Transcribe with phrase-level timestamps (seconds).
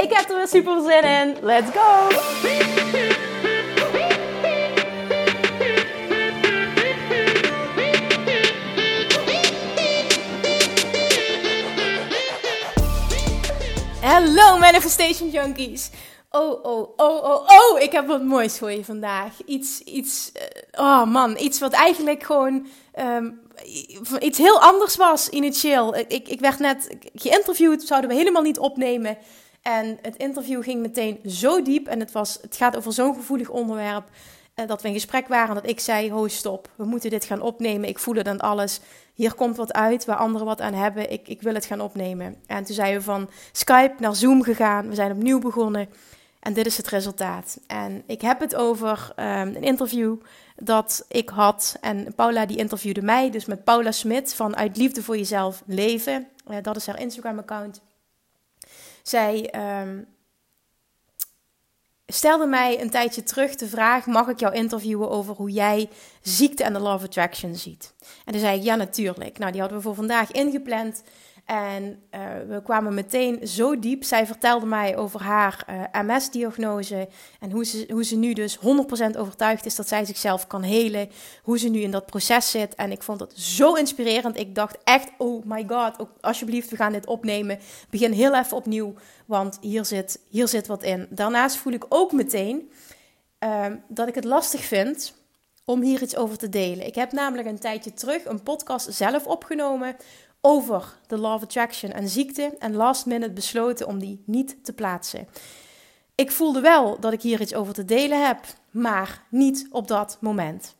[0.00, 1.36] Ik heb er weer super zin in.
[1.42, 2.08] Let's go!
[14.00, 15.90] Hallo Manifestation Junkies!
[16.30, 19.32] Oh, oh, oh, oh, oh, ik heb wat moois voor je vandaag.
[19.46, 22.66] Iets, iets, uh, oh man, iets wat eigenlijk gewoon
[22.98, 23.40] um,
[24.20, 25.96] iets heel anders was initieel.
[25.96, 29.18] Ik, ik werd net geïnterviewd, zouden we helemaal niet opnemen.
[29.68, 33.48] En het interview ging meteen zo diep en het, was, het gaat over zo'n gevoelig
[33.48, 34.04] onderwerp.
[34.54, 37.40] Uh, dat we in gesprek waren dat ik zei, ho stop, we moeten dit gaan
[37.40, 37.88] opnemen.
[37.88, 38.80] Ik voel het aan alles.
[39.14, 41.12] Hier komt wat uit waar anderen wat aan hebben.
[41.12, 42.36] Ik, ik wil het gaan opnemen.
[42.46, 44.88] En toen zijn we van Skype naar Zoom gegaan.
[44.88, 45.88] We zijn opnieuw begonnen.
[46.40, 47.60] En dit is het resultaat.
[47.66, 50.16] En ik heb het over um, een interview
[50.56, 51.76] dat ik had.
[51.80, 53.30] En Paula die interviewde mij.
[53.30, 56.28] Dus met Paula Smit van Uit Liefde voor Jezelf Leven.
[56.50, 57.80] Uh, dat is haar Instagram-account.
[59.08, 60.06] Zij um,
[62.06, 65.88] stelde mij een tijdje terug de vraag: mag ik jou interviewen over hoe jij
[66.22, 67.94] ziekte en de of Attraction ziet?
[68.24, 69.38] En toen zei ik ja, natuurlijk.
[69.38, 71.02] Nou, die hadden we voor vandaag ingepland.
[71.48, 74.04] En uh, we kwamen meteen zo diep.
[74.04, 77.08] Zij vertelde mij over haar eh, MS-diagnose
[77.40, 78.60] en hoe ze, hoe ze nu dus 100%
[79.18, 81.10] overtuigd is dat zij zichzelf kan helen.
[81.42, 82.74] Hoe ze nu in dat proces zit.
[82.74, 84.38] En ik vond het zo inspirerend.
[84.38, 87.58] Ik dacht echt, oh my god, alsjeblieft, we gaan dit opnemen.
[87.90, 88.94] Begin heel even opnieuw,
[89.26, 91.06] want hier zit, hier zit wat in.
[91.10, 92.70] Daarnaast voel ik ook meteen
[93.44, 95.14] uh, dat ik het lastig vind
[95.64, 96.86] om hier iets over te delen.
[96.86, 99.96] Ik heb namelijk een tijdje terug een podcast zelf opgenomen
[100.40, 104.72] over de Law of Attraction en ziekte en last minute besloten om die niet te
[104.72, 105.28] plaatsen.
[106.14, 108.40] Ik voelde wel dat ik hier iets over te delen heb,
[108.70, 110.76] maar niet op dat moment.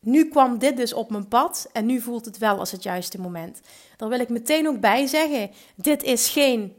[0.00, 3.20] Nu kwam dit dus op mijn pad en nu voelt het wel als het juiste
[3.20, 3.60] moment.
[3.96, 6.74] Daar wil ik meteen ook bij zeggen: dit is geen,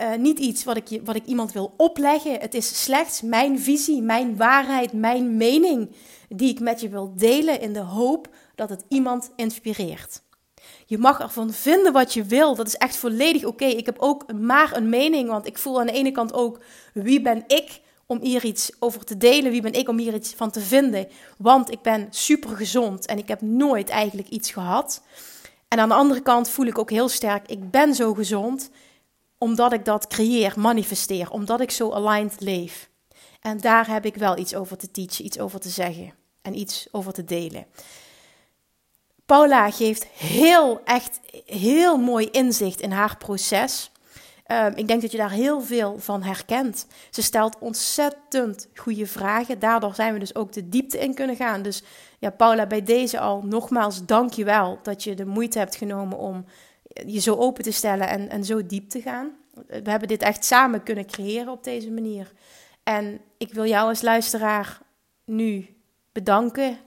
[0.00, 2.40] uh, niet iets wat ik, wat ik iemand wil opleggen.
[2.40, 5.90] Het is slechts mijn visie, mijn waarheid, mijn mening
[6.28, 10.22] die ik met je wil delen in de hoop dat het iemand inspireert.
[10.92, 12.54] Je mag ervan vinden wat je wil.
[12.54, 13.64] Dat is echt volledig oké.
[13.64, 16.60] Ik heb ook maar een mening, want ik voel aan de ene kant ook
[16.94, 19.50] wie ben ik om hier iets over te delen.
[19.50, 21.08] Wie ben ik om hier iets van te vinden?
[21.38, 25.02] Want ik ben super gezond en ik heb nooit eigenlijk iets gehad.
[25.68, 28.70] En aan de andere kant voel ik ook heel sterk, ik ben zo gezond
[29.38, 32.90] omdat ik dat creëer, manifesteer, omdat ik zo aligned leef.
[33.40, 36.88] En daar heb ik wel iets over te teachen, iets over te zeggen en iets
[36.90, 37.66] over te delen.
[39.32, 43.90] Paula geeft heel, echt heel mooi inzicht in haar proces.
[44.46, 46.86] Um, ik denk dat je daar heel veel van herkent.
[47.10, 49.58] Ze stelt ontzettend goede vragen.
[49.58, 51.62] Daardoor zijn we dus ook de diepte in kunnen gaan.
[51.62, 51.82] Dus
[52.18, 56.18] ja, Paula, bij deze al nogmaals dank je wel dat je de moeite hebt genomen
[56.18, 56.44] om
[57.06, 59.30] je zo open te stellen en, en zo diep te gaan.
[59.66, 62.32] We hebben dit echt samen kunnen creëren op deze manier.
[62.82, 64.80] En ik wil jou als luisteraar
[65.24, 65.76] nu
[66.12, 66.78] bedanken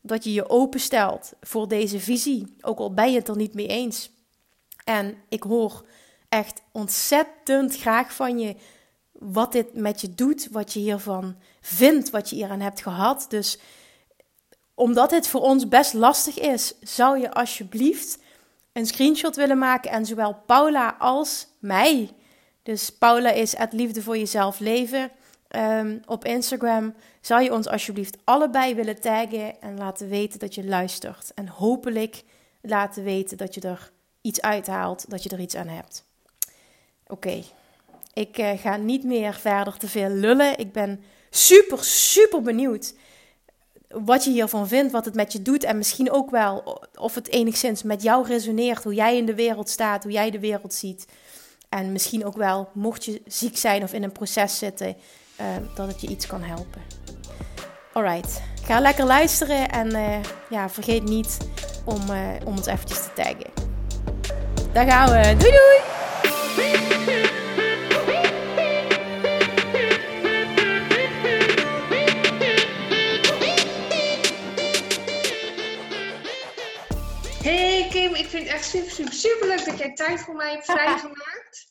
[0.00, 3.66] dat je je openstelt voor deze visie, ook al ben je het er niet mee
[3.66, 4.10] eens.
[4.84, 5.86] En ik hoor
[6.28, 8.56] echt ontzettend graag van je
[9.12, 13.26] wat dit met je doet, wat je hiervan vindt, wat je hieraan hebt gehad.
[13.28, 13.58] Dus
[14.74, 18.18] omdat het voor ons best lastig is, zou je alsjeblieft
[18.72, 22.10] een screenshot willen maken en zowel Paula als mij.
[22.62, 25.10] Dus Paula is het liefde voor jezelf leven
[25.56, 26.94] um, op Instagram.
[27.20, 31.32] Zou je ons alsjeblieft allebei willen taggen en laten weten dat je luistert.
[31.34, 32.22] En hopelijk
[32.60, 33.90] laten weten dat je er
[34.20, 36.04] iets uithaalt, dat je er iets aan hebt.
[37.06, 37.42] Oké,
[38.12, 40.58] ik uh, ga niet meer verder te veel lullen.
[40.58, 42.94] Ik ben super, super benieuwd
[43.88, 45.64] wat je hiervan vindt, wat het met je doet.
[45.64, 49.68] En misschien ook wel of het enigszins met jou resoneert, hoe jij in de wereld
[49.68, 51.06] staat, hoe jij de wereld ziet.
[51.68, 54.96] En misschien ook wel, mocht je ziek zijn of in een proces zitten,
[55.40, 56.82] uh, dat het je iets kan helpen.
[57.92, 60.16] Alright, ga lekker luisteren en uh,
[60.50, 61.36] ja, vergeet niet
[61.84, 63.50] om, uh, om ons eventjes te taggen.
[64.72, 65.36] Daar gaan we.
[65.36, 65.96] Doei doei!
[77.42, 80.50] Hey Kim, ik vind het echt super, super, super leuk dat jij tijd voor mij
[80.50, 81.66] hebt vrijgemaakt.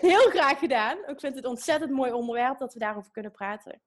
[0.00, 0.98] Heel graag gedaan.
[0.98, 3.80] Ik vind het een ontzettend mooi onderwerp dat we daarover kunnen praten.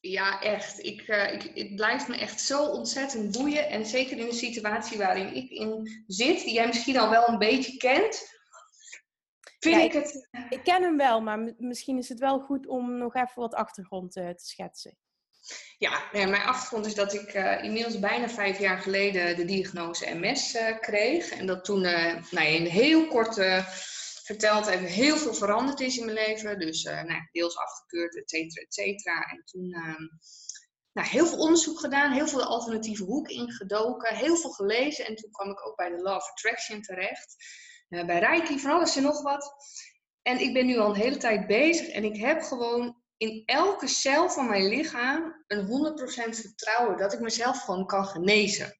[0.00, 0.84] Ja, echt.
[0.84, 3.68] Ik, uh, ik, het blijft me echt zo ontzettend boeien.
[3.68, 7.38] En zeker in de situatie waarin ik in zit, die jij misschien al wel een
[7.38, 8.40] beetje kent.
[9.58, 10.28] Vind ik, het...
[10.48, 14.16] ik ken hem wel, maar misschien is het wel goed om nog even wat achtergrond
[14.16, 14.96] uh, te schetsen.
[15.78, 20.58] Ja, mijn achtergrond is dat ik uh, inmiddels bijna vijf jaar geleden de diagnose MS
[20.80, 21.30] kreeg.
[21.30, 23.64] En dat toen nou ja, in heel korte
[24.32, 26.58] verteld even heel veel veranderd is in mijn leven.
[26.58, 29.20] Dus uh, nou, deels afgekeurd, et cetera, et cetera.
[29.20, 30.08] En toen uh,
[30.92, 35.06] nou, heel veel onderzoek gedaan, heel veel de alternatieve hoek ingedoken, heel veel gelezen.
[35.06, 37.36] En toen kwam ik ook bij de Law of Attraction terecht.
[37.88, 39.54] Uh, bij Reiki, van alles en nog wat.
[40.22, 43.86] En ik ben nu al een hele tijd bezig en ik heb gewoon in elke
[43.86, 48.78] cel van mijn lichaam een 100% vertrouwen dat ik mezelf gewoon kan genezen.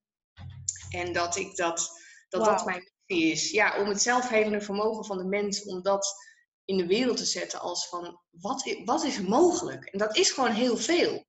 [0.90, 1.90] En dat ik dat,
[2.28, 2.56] dat, wow.
[2.56, 3.50] dat mijn is.
[3.50, 6.14] Ja, om het zelfhelende vermogen van de mens, om dat
[6.64, 9.84] in de wereld te zetten als van, wat, wat is mogelijk?
[9.84, 11.24] En dat is gewoon heel veel.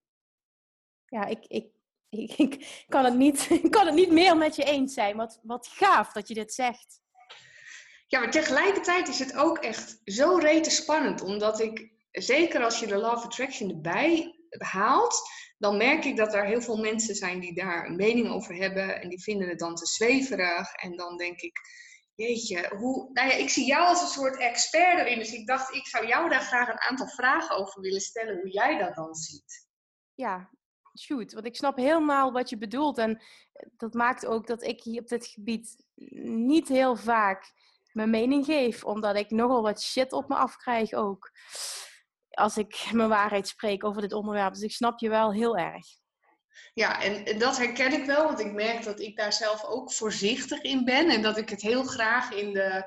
[1.05, 1.71] Ja, ik, ik,
[2.09, 5.17] ik, ik kan, het niet, ik kan het niet meer met je eens zijn.
[5.17, 7.01] Wat, wat gaaf dat je dit zegt.
[8.07, 12.87] Ja, maar tegelijkertijd is het ook echt zo rete spannend, omdat ik, zeker als je
[12.87, 15.21] de Law of Attraction erbij haalt,
[15.57, 19.01] dan merk ik dat er heel veel mensen zijn die daar een mening over hebben
[19.01, 20.73] en die vinden het dan te zweverig.
[20.73, 21.59] En dan denk ik,
[22.15, 25.19] jeetje, hoe, nou ja, ik zie jou als een soort expert erin.
[25.19, 28.51] Dus ik dacht, ik zou jou daar graag een aantal vragen over willen stellen, hoe
[28.51, 29.67] jij dat dan ziet.
[30.13, 30.49] Ja,
[30.99, 31.33] shoot.
[31.33, 32.97] Want ik snap helemaal wat je bedoelt.
[32.97, 33.23] En
[33.77, 35.75] dat maakt ook dat ik hier op dit gebied
[36.25, 37.51] niet heel vaak
[37.91, 41.31] mijn mening geef, omdat ik nogal wat shit op me afkrijg ook
[42.33, 44.53] als ik mijn waarheid spreek over dit onderwerp.
[44.53, 45.85] Dus ik snap je wel heel erg.
[46.73, 50.61] Ja, en dat herken ik wel, want ik merk dat ik daar zelf ook voorzichtig
[50.61, 51.09] in ben.
[51.09, 52.83] En dat ik het heel graag in de,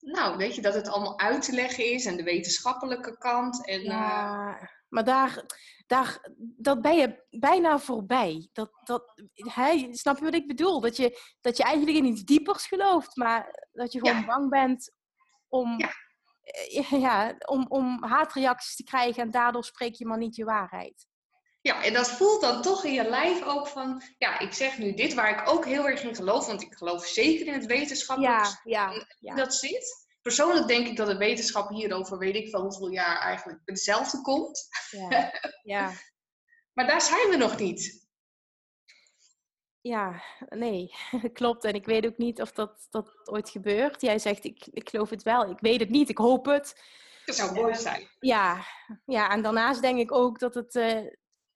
[0.00, 3.66] nou, weet je, dat het allemaal uit te leggen is en de wetenschappelijke kant.
[3.66, 4.68] En, ja, uh...
[4.88, 5.44] maar daar,
[5.86, 8.48] daar, dat ben je bijna voorbij.
[8.52, 10.80] Dat, dat, hij, snap je wat ik bedoel?
[10.80, 14.26] Dat je, dat je eigenlijk in iets diepers gelooft, maar dat je gewoon ja.
[14.26, 14.92] bang bent
[15.48, 15.92] om ja.
[16.44, 21.06] Eh, ja, om, om haatreacties te krijgen en daardoor spreek je maar niet je waarheid.
[21.60, 24.94] Ja, en dat voelt dan toch in je lijf ook van, ja, ik zeg nu
[24.94, 28.44] dit waar ik ook heel erg in geloof, want ik geloof zeker in het wetenschappelijk
[28.44, 28.60] ja,
[28.92, 29.34] ja, ja.
[29.34, 30.06] dat zit.
[30.22, 34.68] Persoonlijk denk ik dat de wetenschap hierover, weet ik wel hoeveel jaar eigenlijk hetzelfde komt.
[34.90, 35.32] Ja,
[35.62, 35.92] ja.
[36.74, 38.03] maar daar zijn we nog niet.
[39.84, 40.94] Ja, nee,
[41.32, 41.64] klopt.
[41.64, 44.00] En ik weet ook niet of dat, dat ooit gebeurt.
[44.00, 45.50] Jij zegt, ik, ik geloof het wel.
[45.50, 46.82] Ik weet het niet, ik hoop het.
[47.24, 48.08] Dat zou mooi zijn.
[48.20, 48.64] Ja,
[49.06, 51.00] ja, en daarnaast denk ik ook dat het, uh,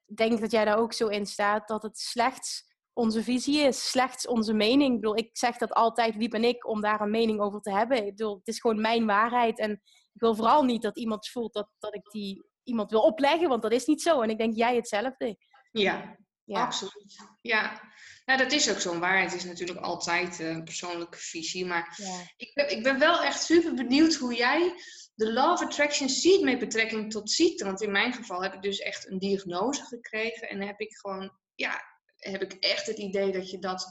[0.05, 4.27] denk dat jij daar ook zo in staat, dat het slechts onze visie is, slechts
[4.27, 4.95] onze mening.
[4.95, 7.73] Ik bedoel, ik zeg dat altijd, wie ben ik om daar een mening over te
[7.73, 7.97] hebben?
[7.97, 9.59] Ik bedoel, het is gewoon mijn waarheid.
[9.59, 9.71] En
[10.13, 13.63] ik wil vooral niet dat iemand voelt dat, dat ik die iemand wil opleggen, want
[13.63, 14.21] dat is niet zo.
[14.21, 15.37] En ik denk jij hetzelfde.
[15.71, 16.17] Ja,
[16.49, 16.63] ja.
[16.63, 17.17] absoluut.
[17.41, 17.81] Ja,
[18.25, 19.33] nou, dat is ook zo'n waarheid.
[19.33, 21.67] Het is natuurlijk altijd een persoonlijke visie.
[21.67, 22.21] Maar ja.
[22.37, 24.75] ik, ben, ik ben wel echt super benieuwd hoe jij
[25.15, 27.65] de Law of Attraction ziet met betrekking tot ziekte.
[27.65, 30.49] Want in mijn geval heb ik dus echt een diagnose gekregen.
[30.49, 31.83] En heb ik gewoon, ja,
[32.17, 33.87] heb ik echt het idee dat je dat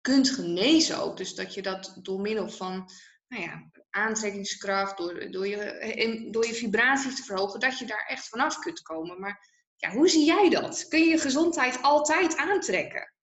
[0.00, 1.16] kunt genezen ook.
[1.16, 2.90] Dus dat je dat door middel van,
[3.28, 8.28] nou ja, aantrekkingskracht, door, door, je, door je vibraties te verhogen, dat je daar echt
[8.28, 9.20] vanaf kunt komen.
[9.20, 10.88] Maar ja, hoe zie jij dat?
[10.88, 13.14] Kun je je gezondheid altijd aantrekken?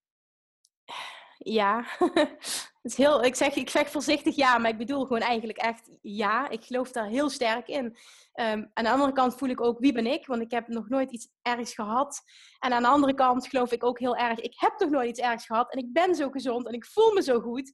[1.38, 1.86] Ja,
[2.82, 5.90] het is heel, ik, zeg, ik zeg voorzichtig ja, maar ik bedoel gewoon eigenlijk echt
[6.02, 6.50] ja.
[6.50, 7.86] Ik geloof daar heel sterk in.
[7.86, 10.90] Um, aan de andere kant voel ik ook wie ben ik, want ik heb nog
[10.90, 12.22] nooit iets ergs gehad.
[12.60, 15.20] En aan de andere kant geloof ik ook heel erg, ik heb nog nooit iets
[15.20, 17.74] ergs gehad en ik ben zo gezond en ik voel me zo goed,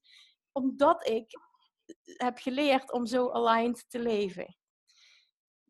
[0.52, 1.26] omdat ik
[2.04, 4.58] heb geleerd om zo aligned te leven.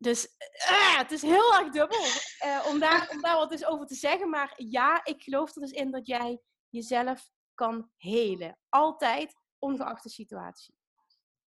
[0.02, 0.24] Dus
[0.70, 2.04] uh, het is heel erg dubbel
[2.44, 4.30] uh, om, daar, om daar wat eens over te zeggen.
[4.30, 8.58] Maar ja, ik geloof er dus in dat jij jezelf kan helen.
[8.68, 10.74] Altijd, ongeacht de situatie.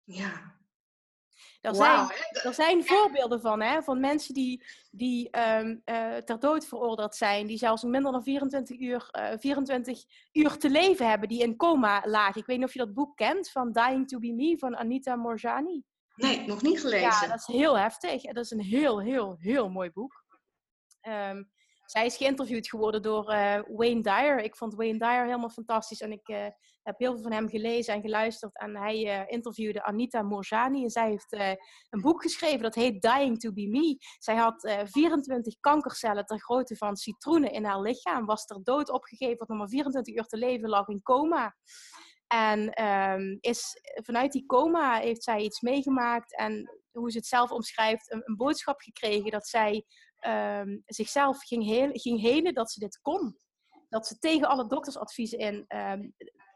[0.03, 0.59] Ja.
[1.61, 2.09] Er zijn,
[2.43, 7.47] er zijn voorbeelden van, hè, van mensen die, die um, uh, ter dood veroordeeld zijn,
[7.47, 12.03] die zelfs minder dan 24 uur, uh, 24 uur te leven hebben, die in coma
[12.05, 12.41] lagen.
[12.41, 15.15] Ik weet niet of je dat boek kent van Dying to Be Me van Anita
[15.15, 15.83] Morjani.
[16.21, 17.07] Nee, nog niet gelezen.
[17.07, 18.21] Ja, dat is heel heftig.
[18.21, 20.23] Dat is een heel, heel, heel mooi boek.
[21.01, 21.51] Um,
[21.91, 24.39] zij is geïnterviewd geworden door uh, Wayne Dyer.
[24.39, 26.37] Ik vond Wayne Dyer helemaal fantastisch en ik uh,
[26.83, 28.59] heb heel veel van hem gelezen en geluisterd.
[28.59, 31.31] En hij uh, interviewde Anita Morjani en zij heeft
[31.89, 33.97] een boek geschreven dat heet Dying to Be Me.
[34.19, 39.37] Zij had 24 kankercellen ter grootte van citroenen in haar lichaam, was er dood opgegeven,
[39.37, 41.55] had nog maar 24 uur te leven, lag in coma.
[42.31, 47.51] En um, is, vanuit die coma heeft zij iets meegemaakt en hoe ze het zelf
[47.51, 49.85] omschrijft, een, een boodschap gekregen dat zij
[50.19, 53.37] ehm, zichzelf ging, heel, ging helen dat ze dit kon.
[53.89, 56.09] Dat ze tegen alle doktersadviezen in ehm,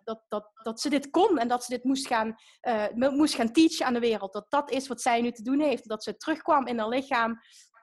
[0.04, 3.52] dat, dat, dat ze dit kon en dat ze dit moest gaan, uh, moest gaan
[3.52, 4.34] teachen aan de wereld.
[4.34, 5.88] Dat dat is wat zij nu te doen heeft.
[5.88, 7.32] Dat ze terugkwam in haar lichaam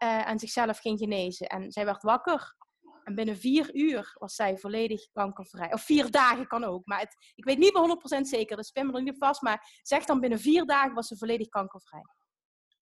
[0.02, 1.46] uh, en zichzelf ging genezen.
[1.46, 2.56] En zij werd wakker.
[3.04, 5.72] En binnen vier uur was zij volledig kankervrij.
[5.72, 6.86] Of vier dagen kan ook.
[6.86, 8.56] Maar het, ik weet niet meer 100% zeker.
[8.56, 9.42] Dus spin me er niet vast.
[9.42, 12.04] Maar zeg dan binnen vier dagen was ze volledig kankervrij.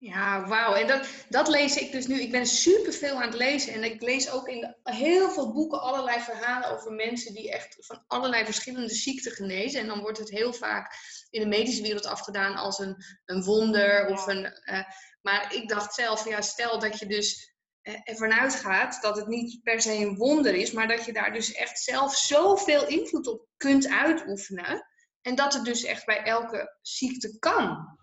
[0.03, 0.75] Ja, wauw.
[0.75, 2.21] En dat, dat lees ik dus nu.
[2.21, 3.73] Ik ben super veel aan het lezen.
[3.73, 8.05] En ik lees ook in heel veel boeken allerlei verhalen over mensen die echt van
[8.07, 9.81] allerlei verschillende ziekten genezen.
[9.81, 10.95] En dan wordt het heel vaak
[11.31, 14.07] in de medische wereld afgedaan als een, een wonder.
[14.07, 14.83] Of een, uh,
[15.23, 19.81] maar ik dacht zelf, ja, stel dat je dus ervan uitgaat dat het niet per
[19.81, 23.89] se een wonder is, maar dat je daar dus echt zelf zoveel invloed op kunt
[23.89, 24.87] uitoefenen.
[25.21, 27.99] En dat het dus echt bij elke ziekte kan.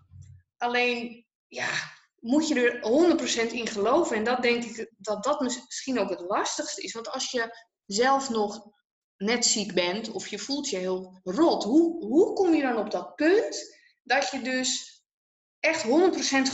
[0.56, 1.70] Alleen ja,
[2.20, 4.16] moet je er 100% in geloven.
[4.16, 6.92] En dat denk ik dat dat misschien ook het lastigste is.
[6.92, 8.66] Want als je zelf nog
[9.16, 12.90] net ziek bent of je voelt je heel rot, hoe, hoe kom je dan op
[12.90, 14.97] dat punt dat je dus
[15.60, 15.88] echt 100%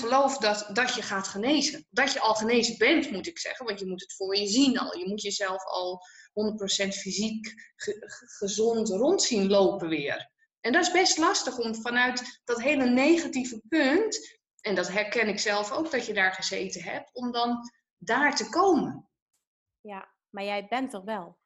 [0.01, 1.87] gelooft dat, dat je gaat genezen?
[1.91, 3.67] Dat je al genezen bent, moet ik zeggen.
[3.67, 4.99] Want je moet het voor je zien al.
[4.99, 6.01] Je moet jezelf al
[6.87, 7.55] 100% fysiek
[8.39, 10.33] gezond rond zien lopen weer.
[10.61, 15.39] En dat is best lastig om vanuit dat hele negatieve punt en dat herken ik
[15.39, 19.09] zelf ook dat je daar gezeten hebt, om dan daar te komen.
[19.81, 21.39] Ja, maar jij bent er wel.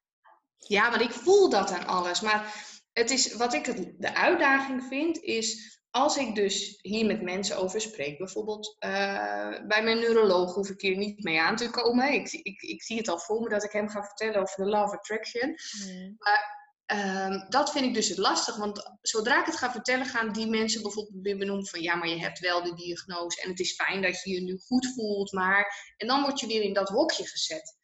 [0.56, 2.20] Ja, want ik voel dat aan alles.
[2.20, 2.54] Maar
[2.92, 7.56] het is, wat ik het, de uitdaging vind, is als ik dus hier met mensen
[7.56, 12.12] over spreek, bijvoorbeeld uh, bij mijn neuroloog hoef ik hier niet mee aan te komen.
[12.12, 14.70] Ik, ik, ik zie het al voor me dat ik hem ga vertellen over de
[14.70, 15.54] Law of Attraction.
[15.82, 16.14] Hmm.
[16.18, 16.56] Maar
[16.92, 20.46] Um, dat vind ik dus het lastig, want zodra ik het ga vertellen, gaan die
[20.46, 23.74] mensen bijvoorbeeld weer benoemen van ja, maar je hebt wel de diagnose en het is
[23.74, 25.92] fijn dat je je nu goed voelt, maar.
[25.96, 27.76] En dan word je weer in dat hokje gezet.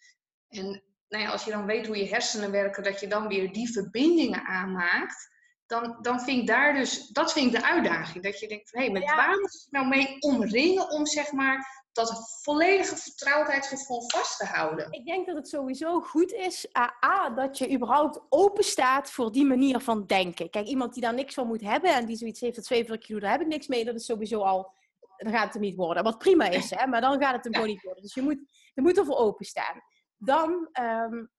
[0.49, 3.52] En nou ja, als je dan weet hoe je hersenen werken, dat je dan weer
[3.52, 5.33] die verbindingen aanmaakt,
[5.66, 8.25] dan, dan vind ik daar dus, dat vind ik de uitdaging.
[8.25, 11.33] Dat je denkt van hé, hey, met waar moet je nou mee omringen om zeg
[11.33, 14.92] maar dat volledige vertrouwdheidsgevoel vast te houden.
[14.92, 16.66] Ik denk dat het sowieso goed is,
[17.04, 20.50] A, dat je überhaupt open staat voor die manier van denken.
[20.50, 23.21] Kijk, iemand die daar niks van moet hebben en die zoiets heeft dat 42 kilo,
[23.21, 24.73] daar heb ik niks mee, dat is sowieso al,
[25.16, 26.02] dan gaat het er niet worden.
[26.02, 28.02] Wat prima is, hè, maar dan gaat het hem gewoon niet worden.
[28.02, 28.38] Dus je moet,
[28.75, 29.80] je moet ervoor openstaan.
[30.16, 31.30] Dan um,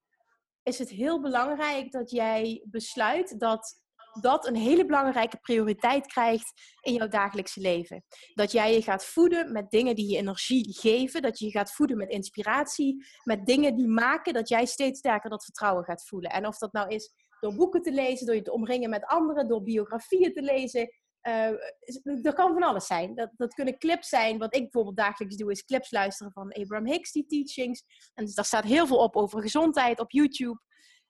[0.64, 3.85] is het heel belangrijk dat jij besluit dat
[4.22, 8.04] dat een hele belangrijke prioriteit krijgt in jouw dagelijkse leven.
[8.34, 11.22] Dat jij je gaat voeden met dingen die je energie geven.
[11.22, 13.06] Dat je je gaat voeden met inspiratie.
[13.24, 16.32] Met dingen die maken dat jij steeds sterker dat vertrouwen gaat voelen.
[16.32, 19.48] En of dat nou is door boeken te lezen, door je te omringen met anderen,
[19.48, 20.90] door biografieën te lezen.
[21.28, 23.16] Uh, er kan van alles zijn.
[23.16, 24.38] Dat, dat kunnen clips zijn.
[24.38, 27.84] Wat ik bijvoorbeeld dagelijks doe, is clips luisteren van Abraham Hicks, die teachings.
[28.14, 30.60] En dus daar staat heel veel op over gezondheid op YouTube.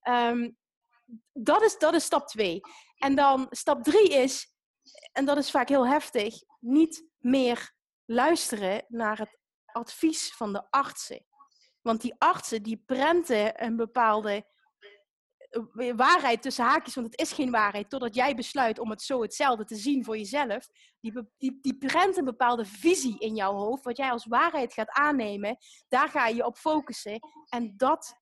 [0.07, 0.57] Um,
[1.33, 2.59] dat, is, dat is stap twee.
[2.97, 4.53] En dan stap drie is,
[5.11, 7.73] en dat is vaak heel heftig, niet meer
[8.05, 11.25] luisteren naar het advies van de artsen.
[11.81, 14.45] Want die artsen die prenten een bepaalde
[15.55, 19.21] eh, waarheid tussen haakjes, want het is geen waarheid, totdat jij besluit om het zo
[19.21, 20.67] hetzelfde te zien voor jezelf.
[20.99, 24.89] Die, die, die prent een bepaalde visie in jouw hoofd, wat jij als waarheid gaat
[24.89, 25.57] aannemen.
[25.87, 27.19] Daar ga je op focussen.
[27.49, 28.13] En dat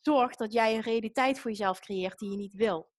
[0.00, 2.91] zorgt dat jij een realiteit voor jezelf creëert die je niet wil.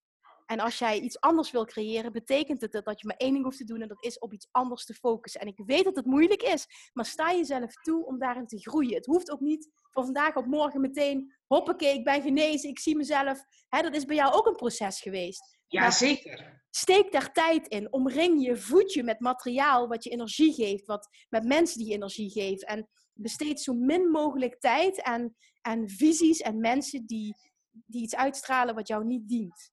[0.54, 3.58] En als jij iets anders wil creëren, betekent het dat je maar één ding hoeft
[3.58, 5.42] te doen en dat is op iets anders te focussen.
[5.42, 8.96] En ik weet dat het moeilijk is, maar sta jezelf toe om daarin te groeien.
[8.96, 12.96] Het hoeft ook niet van vandaag op morgen meteen, hoppakee, ik ben genezen, ik zie
[12.96, 13.44] mezelf.
[13.68, 15.58] Hè, dat is bij jou ook een proces geweest.
[15.68, 16.64] Ja, zeker.
[16.70, 17.94] Steek daar tijd in.
[17.94, 22.30] Omring je, voed je met materiaal wat je energie geeft, wat, met mensen die energie
[22.30, 22.68] geven.
[22.68, 27.36] En besteed zo min mogelijk tijd aan, aan visies en mensen die,
[27.70, 29.73] die iets uitstralen wat jou niet dient.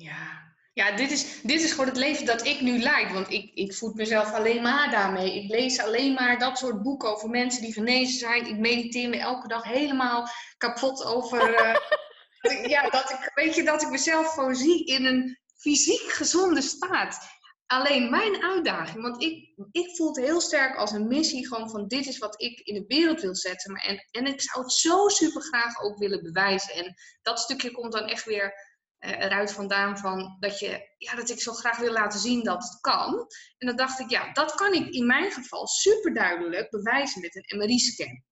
[0.00, 3.12] Ja, ja dit, is, dit is gewoon het leven dat ik nu leid.
[3.12, 5.42] Want ik, ik voed mezelf alleen maar daarmee.
[5.42, 8.46] Ik lees alleen maar dat soort boeken over mensen die genezen zijn.
[8.46, 10.28] Ik mediteer me elke dag helemaal
[10.58, 11.40] kapot over.
[12.42, 16.62] Uh, ja, dat ik, weet je, dat ik mezelf gewoon zie in een fysiek gezonde
[16.62, 17.18] staat.
[17.66, 21.88] Alleen mijn uitdaging, want ik, ik voel het heel sterk als een missie gewoon van
[21.88, 23.72] dit is wat ik in de wereld wil zetten.
[23.72, 26.74] Maar en, en ik zou het zo super graag ook willen bewijzen.
[26.74, 28.67] En dat stukje komt dan echt weer
[28.98, 32.80] eruit vandaan van dat, je, ja, dat ik zo graag wil laten zien dat het
[32.80, 33.26] kan.
[33.58, 37.36] En dan dacht ik, ja, dat kan ik in mijn geval super duidelijk bewijzen met
[37.36, 38.22] een MRI-scan.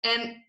[0.00, 0.46] En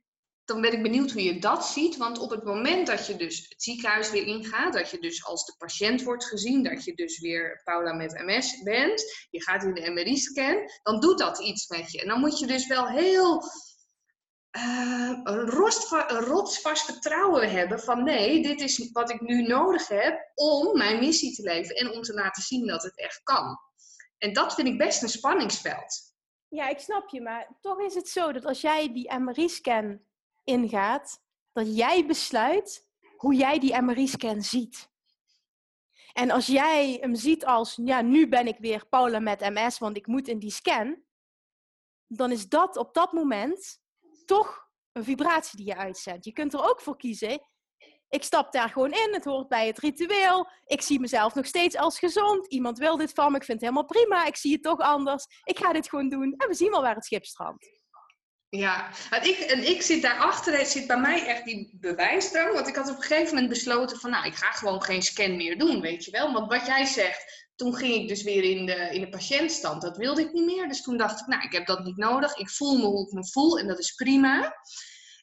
[0.49, 1.97] dan ben ik benieuwd hoe je dat ziet.
[1.97, 5.45] Want op het moment dat je dus het ziekenhuis weer ingaat, dat je dus als
[5.45, 9.73] de patiënt wordt gezien, dat je dus weer Paula met MS bent, je gaat in
[9.73, 12.01] de MRI-scan, dan doet dat iets met je.
[12.01, 13.43] En dan moet je dus wel heel
[14.57, 15.49] uh, een,
[16.25, 21.35] rotsvast vertrouwen hebben van nee, dit is wat ik nu nodig heb om mijn missie
[21.35, 23.59] te leven en om te laten zien dat het echt kan.
[24.17, 26.13] En dat vind ik best een spanningsveld.
[26.47, 30.01] Ja, ik snap je, maar toch is het zo dat als jij die MRI-scan
[30.43, 32.87] ingaat, dat jij besluit
[33.17, 34.89] hoe jij die MRI-scan ziet.
[36.13, 39.97] En als jij hem ziet als, ja, nu ben ik weer Paula met MS, want
[39.97, 41.03] ik moet in die scan,
[42.07, 43.81] dan is dat op dat moment
[44.29, 46.25] toch een vibratie die je uitzendt.
[46.25, 47.41] Je kunt er ook voor kiezen.
[48.09, 50.49] Ik stap daar gewoon in, het hoort bij het ritueel.
[50.65, 52.47] Ik zie mezelf nog steeds als gezond.
[52.47, 54.25] Iemand wil dit van me, ik vind het helemaal prima.
[54.25, 55.25] Ik zie het toch anders.
[55.43, 57.79] Ik ga dit gewoon doen en we zien wel waar het schip strandt.
[58.49, 62.53] Ja, en ik, en ik zit daarachter, zit bij mij echt die bewijsdrang.
[62.53, 65.35] Want ik had op een gegeven moment besloten van, nou, ik ga gewoon geen scan
[65.35, 66.33] meer doen, weet je wel.
[66.33, 69.81] Want wat jij zegt, toen ging ik dus weer in de, in de patiëntstand.
[69.81, 70.67] Dat wilde ik niet meer.
[70.67, 72.35] Dus toen dacht ik, nou, ik heb dat niet nodig.
[72.35, 74.55] Ik voel me hoe ik me voel en dat is prima.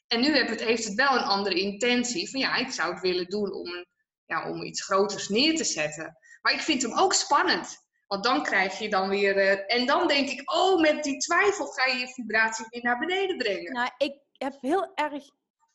[0.07, 2.29] En nu heb het, heeft het wel een andere intentie.
[2.29, 3.85] Van ja, ik zou het willen doen om,
[4.25, 6.17] ja, om iets groters neer te zetten.
[6.41, 7.85] Maar ik vind hem ook spannend.
[8.07, 9.37] Want dan krijg je dan weer.
[9.37, 12.99] Uh, en dan denk ik, oh, met die twijfel ga je je vibratie weer naar
[12.99, 13.73] beneden brengen.
[13.73, 15.29] Nou, ik heb heel erg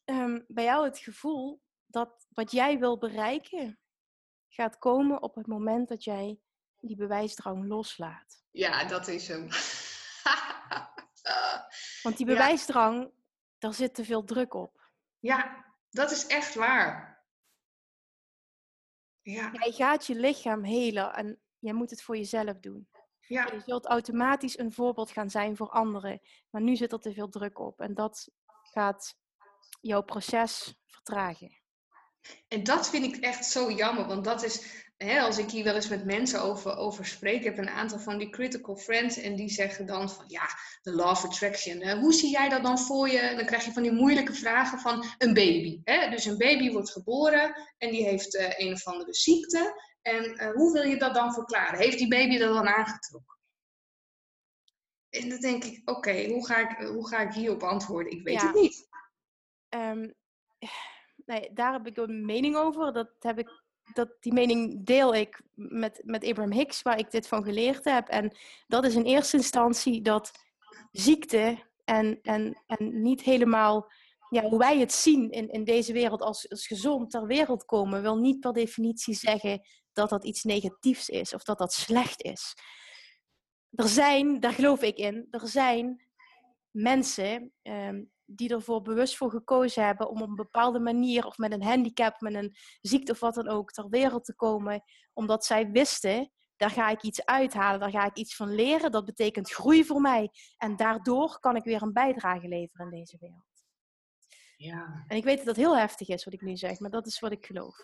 [0.05, 3.79] um, bij jou het gevoel dat wat jij wil bereiken
[4.49, 6.39] gaat komen op het moment dat jij
[6.83, 8.45] die bewijsdrang loslaat.
[8.51, 9.49] Ja, dat is hem.
[12.03, 13.11] Want die bewijsdrang,
[13.59, 14.91] daar zit te veel druk op.
[15.19, 17.25] Ja, dat is echt waar.
[19.23, 19.51] Ja.
[19.53, 22.89] Jij gaat je lichaam helen en jij moet het voor jezelf doen.
[23.21, 23.53] Ja.
[23.53, 26.21] Je zult automatisch een voorbeeld gaan zijn voor anderen.
[26.51, 28.29] Maar nu zit er te veel druk op en dat
[28.63, 29.17] gaat
[29.81, 31.61] jouw proces vertragen.
[32.49, 35.75] En dat vind ik echt zo jammer, want dat is, hè, als ik hier wel
[35.75, 39.37] eens met mensen over, over spreek, ik heb een aantal van die critical friends en
[39.37, 40.49] die zeggen dan van ja,
[40.83, 43.33] de law of attraction, hè, hoe zie jij dat dan voor je?
[43.37, 45.81] dan krijg je van die moeilijke vragen van een baby.
[45.85, 46.11] Hè?
[46.11, 49.91] Dus een baby wordt geboren en die heeft uh, een of andere ziekte.
[50.03, 51.79] En uh, hoe wil je dat dan verklaren?
[51.79, 53.39] Heeft die baby dat dan aangetrokken?
[55.11, 58.13] En dan denk ik, oké, hoe, ga ik, hoe ga ik hierop antwoorden?
[58.13, 58.89] Ik weet het niet.
[59.69, 60.15] Um,
[61.17, 62.93] nee, daar heb ik een mening over.
[62.93, 63.62] Dat heb ik
[63.93, 68.09] dat, die mening deel ik met, met Abraham Hicks, waar ik dit van geleerd heb.
[68.09, 70.31] En dat is in eerste instantie dat
[70.93, 73.91] ziekte en, en, en niet helemaal
[74.29, 78.03] ja, hoe wij het zien in, in deze wereld als, als gezond ter wereld komen,
[78.03, 79.61] wil niet per definitie zeggen
[79.93, 82.55] dat dat iets negatiefs is of dat dat slecht is.
[83.71, 86.07] Er zijn, daar geloof ik in, er zijn
[86.71, 91.53] mensen um, die ervoor bewust voor gekozen hebben om op een bepaalde manier of met
[91.53, 95.71] een handicap, met een ziekte of wat dan ook ter wereld te komen, omdat zij
[95.71, 99.85] wisten, daar ga ik iets uithalen, daar ga ik iets van leren, dat betekent groei
[99.85, 103.65] voor mij en daardoor kan ik weer een bijdrage leveren in deze wereld.
[104.57, 105.05] Ja.
[105.07, 107.21] En ik weet dat dat heel heftig is wat ik nu zeg, maar dat is
[107.21, 107.77] wat ik geloof.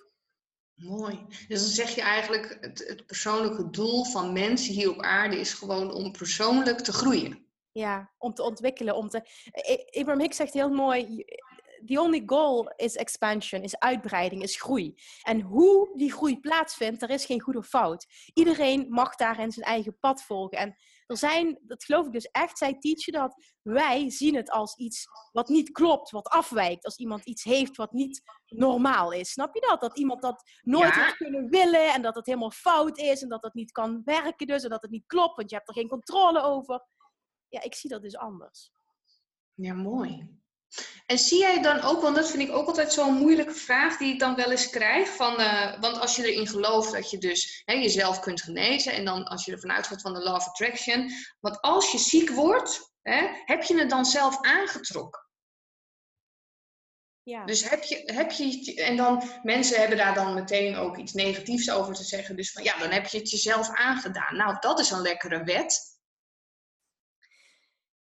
[0.74, 1.26] Mooi.
[1.48, 5.54] Dus dan zeg je eigenlijk, het, het persoonlijke doel van mensen hier op aarde is
[5.54, 7.47] gewoon om persoonlijk te groeien.
[7.78, 8.96] Ja, om te ontwikkelen.
[8.96, 9.22] Om te...
[9.90, 11.24] Abraham Hicks zegt heel mooi,
[11.84, 14.94] the only goal is expansion, is uitbreiding, is groei.
[15.22, 18.06] En hoe die groei plaatsvindt, er is geen goed of fout.
[18.34, 20.58] Iedereen mag daarin zijn eigen pad volgen.
[20.58, 24.76] En er zijn, dat geloof ik dus echt, zij teachen dat wij zien het als
[24.76, 26.84] iets wat niet klopt, wat afwijkt.
[26.84, 29.30] Als iemand iets heeft wat niet normaal is.
[29.30, 29.80] Snap je dat?
[29.80, 31.02] Dat iemand dat nooit ja.
[31.02, 34.46] heeft kunnen willen en dat het helemaal fout is en dat het niet kan werken
[34.46, 36.86] dus en dat het niet klopt, want je hebt er geen controle over.
[37.48, 38.70] Ja, ik zie dat dus anders.
[39.54, 40.36] Ja, mooi.
[41.06, 44.12] En zie jij dan ook, want dat vind ik ook altijd zo'n moeilijke vraag die
[44.12, 45.08] ik dan wel eens krijg.
[45.08, 48.92] Van, uh, want als je erin gelooft dat je dus hè, jezelf kunt genezen.
[48.92, 51.10] En dan als je ervan uitgaat van de law of attraction.
[51.40, 55.26] Want als je ziek wordt, hè, heb je het dan zelf aangetrokken?
[57.22, 57.44] Ja.
[57.44, 61.70] Dus heb je, heb je, en dan mensen hebben daar dan meteen ook iets negatiefs
[61.70, 62.36] over te zeggen.
[62.36, 64.36] Dus van ja, dan heb je het jezelf aangedaan.
[64.36, 65.97] Nou, dat is een lekkere wet.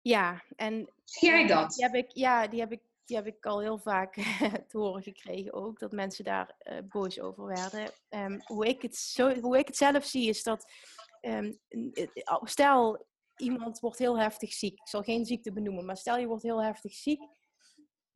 [0.09, 1.73] Ja, en Zie jij dat?
[1.73, 4.15] Die heb ik, ja, die heb ik, die heb ik al heel vaak
[4.69, 7.91] te horen gekregen ook, dat mensen daar uh, boos over werden.
[8.09, 10.73] Um, hoe, ik het zo, hoe ik het zelf zie is dat,
[11.21, 11.61] um,
[12.43, 16.43] stel iemand wordt heel heftig ziek, ik zal geen ziekte benoemen, maar stel je wordt
[16.43, 17.23] heel heftig ziek,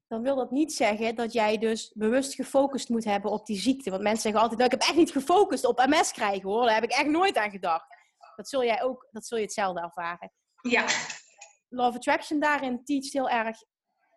[0.07, 3.91] dan wil dat niet zeggen dat jij dus bewust gefocust moet hebben op die ziekte.
[3.91, 6.75] Want mensen zeggen altijd, nou, ik heb echt niet gefocust op MS krijgen hoor, daar
[6.75, 7.87] heb ik echt nooit aan gedacht.
[8.37, 10.33] Dat zul jij ook, dat zul je hetzelfde ervaren.
[10.63, 10.87] Ja.
[11.77, 13.59] Of Attraction daarin teacht heel erg.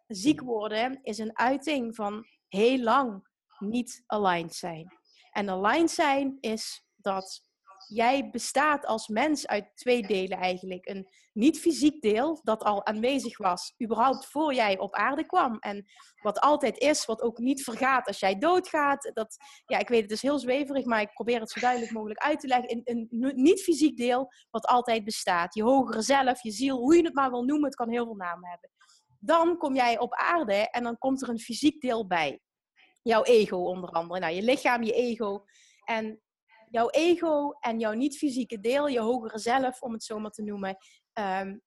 [0.08, 3.28] ziek worden is een uiting van heel lang
[3.60, 4.98] niet aligned zijn.
[5.32, 7.45] En aligned zijn is dat
[7.88, 10.90] jij bestaat als mens uit twee delen eigenlijk.
[10.90, 15.60] Een niet-fysiek deel, dat al aanwezig was, überhaupt voor jij op aarde kwam.
[15.60, 15.86] En
[16.22, 19.12] wat altijd is, wat ook niet vergaat als jij doodgaat.
[19.14, 22.20] Dat, ja, ik weet het is heel zweverig, maar ik probeer het zo duidelijk mogelijk
[22.20, 22.82] uit te leggen.
[22.84, 25.54] Een, een niet-fysiek deel, wat altijd bestaat.
[25.54, 28.16] Je hogere zelf, je ziel, hoe je het maar wil noemen, het kan heel veel
[28.16, 28.70] namen hebben.
[29.20, 32.40] Dan kom jij op aarde en dan komt er een fysiek deel bij.
[33.02, 34.20] Jouw ego onder andere.
[34.20, 35.44] Nou, je lichaam, je ego.
[35.84, 36.22] En
[36.76, 40.78] jouw ego en jouw niet-fysieke deel, je hogere zelf, om het zo maar te noemen,
[41.14, 41.62] um,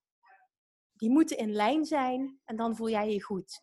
[0.93, 3.63] die moeten in lijn zijn en dan voel jij je goed.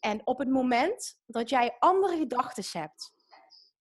[0.00, 3.12] En op het moment dat jij andere gedachten hebt,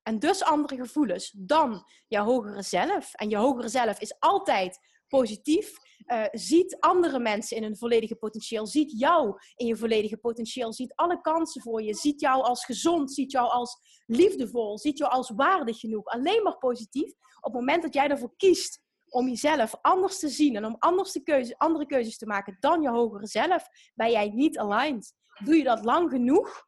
[0.04, 5.78] en dus andere gevoelens dan jouw hogere zelf, en je hogere zelf is altijd positief,
[6.08, 10.96] uh, ziet andere mensen in hun volledige potentieel, ziet jou in je volledige potentieel, ziet
[10.96, 15.30] alle kansen voor je, ziet jou als gezond, ziet jou als liefdevol, ziet jou als
[15.30, 17.12] waardig genoeg, alleen maar positief.
[17.12, 21.24] Op het moment dat jij ervoor kiest om jezelf anders te zien en om anders
[21.58, 25.14] andere keuzes te maken dan je hogere zelf, ben jij niet aligned.
[25.44, 26.68] Doe je dat lang genoeg,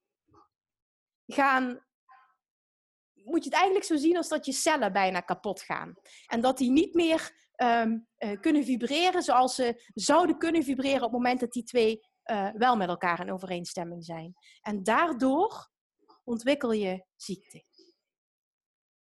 [1.27, 1.83] gaan
[3.23, 5.93] moet je het eigenlijk zo zien als dat je cellen bijna kapot gaan.
[6.27, 11.11] En dat die niet meer Ehm, eh, kunnen vibreren zoals ze zouden kunnen vibreren op
[11.11, 14.33] het moment dat die twee uh, wel met elkaar in overeenstemming zijn.
[14.61, 15.69] En daardoor
[16.23, 17.63] ontwikkel je ziekte.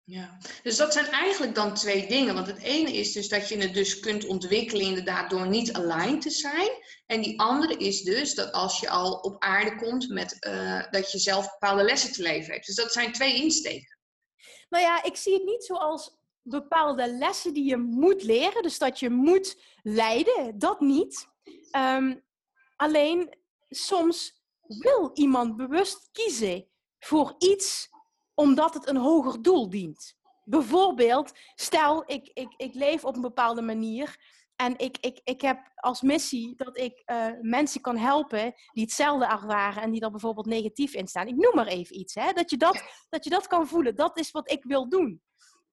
[0.05, 2.35] Ja, dus dat zijn eigenlijk dan twee dingen.
[2.35, 6.21] Want het ene is dus dat je het dus kunt ontwikkelen inderdaad door niet aligned
[6.21, 6.71] te zijn.
[7.07, 11.13] En die andere is dus dat als je al op aarde komt met uh, dat
[11.13, 12.67] je zelf bepaalde lessen te leven hebt.
[12.67, 13.99] Dus dat zijn twee insteken.
[14.69, 16.16] Nou ja, ik zie het niet zoals
[16.49, 18.63] bepaalde lessen die je moet leren.
[18.63, 21.29] Dus dat je moet leiden, dat niet.
[21.77, 22.25] Um,
[22.77, 23.35] alleen
[23.69, 26.67] soms wil iemand bewust kiezen
[26.99, 27.89] voor iets
[28.35, 30.17] omdat het een hoger doel dient.
[30.45, 34.17] Bijvoorbeeld, stel ik, ik, ik leef op een bepaalde manier
[34.57, 39.27] en ik, ik, ik heb als missie dat ik uh, mensen kan helpen die hetzelfde
[39.27, 41.27] ervaren en die er bijvoorbeeld negatief in staan.
[41.27, 42.33] Ik noem maar even iets, hè?
[42.33, 43.97] Dat, je dat, dat je dat kan voelen.
[43.97, 45.23] Dat is wat ik wil doen.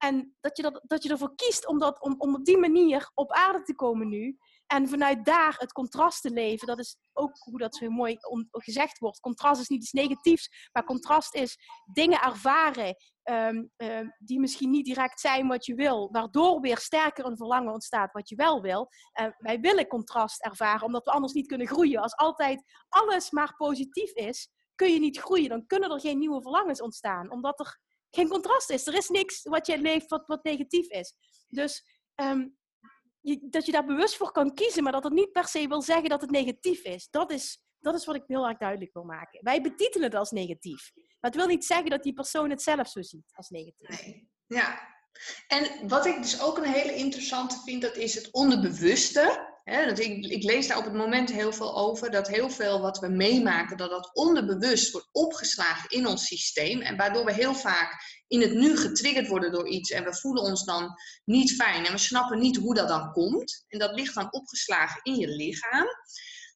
[0.04, 3.12] En dat je, dat, dat je ervoor kiest om, dat, om, om op die manier
[3.14, 4.38] op aarde te komen nu.
[4.68, 6.68] En vanuit daar het contrast te leven.
[6.68, 8.18] Dat is ook hoe dat zo mooi
[8.52, 9.20] gezegd wordt.
[9.20, 11.58] Contrast is niet iets negatiefs, maar contrast is
[11.94, 13.72] dingen ervaren um,
[14.18, 16.12] die misschien niet direct zijn wat je wil.
[16.12, 18.90] Waardoor weer sterker een verlangen ontstaat wat je wel wil.
[19.22, 22.02] Uh, wij willen contrast ervaren, omdat we anders niet kunnen groeien.
[22.02, 25.50] Als altijd alles maar positief is, kun je niet groeien.
[25.50, 27.32] Dan kunnen er geen nieuwe verlangens ontstaan.
[27.32, 27.80] Omdat er
[28.16, 28.88] geen contrast is.
[28.88, 31.14] Er is niks wat je leeft wat, negatief is.
[31.48, 31.84] Dus
[33.20, 35.82] je, dat je daar bewust voor kan kiezen, maar dat het niet per se wil
[35.82, 37.08] zeggen dat het negatief is.
[37.10, 39.44] Dat is, dat is wat ik heel erg duidelijk wil maken.
[39.44, 40.92] Wij betitelen het als negatief.
[40.96, 44.04] Maar het wil niet zeggen dat die persoon het zelf zo ziet als negatief.
[44.04, 44.30] Nee.
[44.46, 44.92] Ja.
[45.48, 49.53] En wat ik dus ook een hele interessante vind, dat is het onderbewuste.
[49.64, 53.00] Dat ik, ik, lees daar op het moment heel veel over, dat heel veel wat
[53.00, 56.82] we meemaken, dat dat onderbewust wordt opgeslagen in ons systeem.
[56.82, 60.44] En waardoor we heel vaak in het nu getriggerd worden door iets en we voelen
[60.44, 60.94] ons dan
[61.26, 63.66] niet fijn en we snappen niet hoe dat dan komt.
[63.68, 65.86] En dat ligt dan opgeslagen in je lichaam.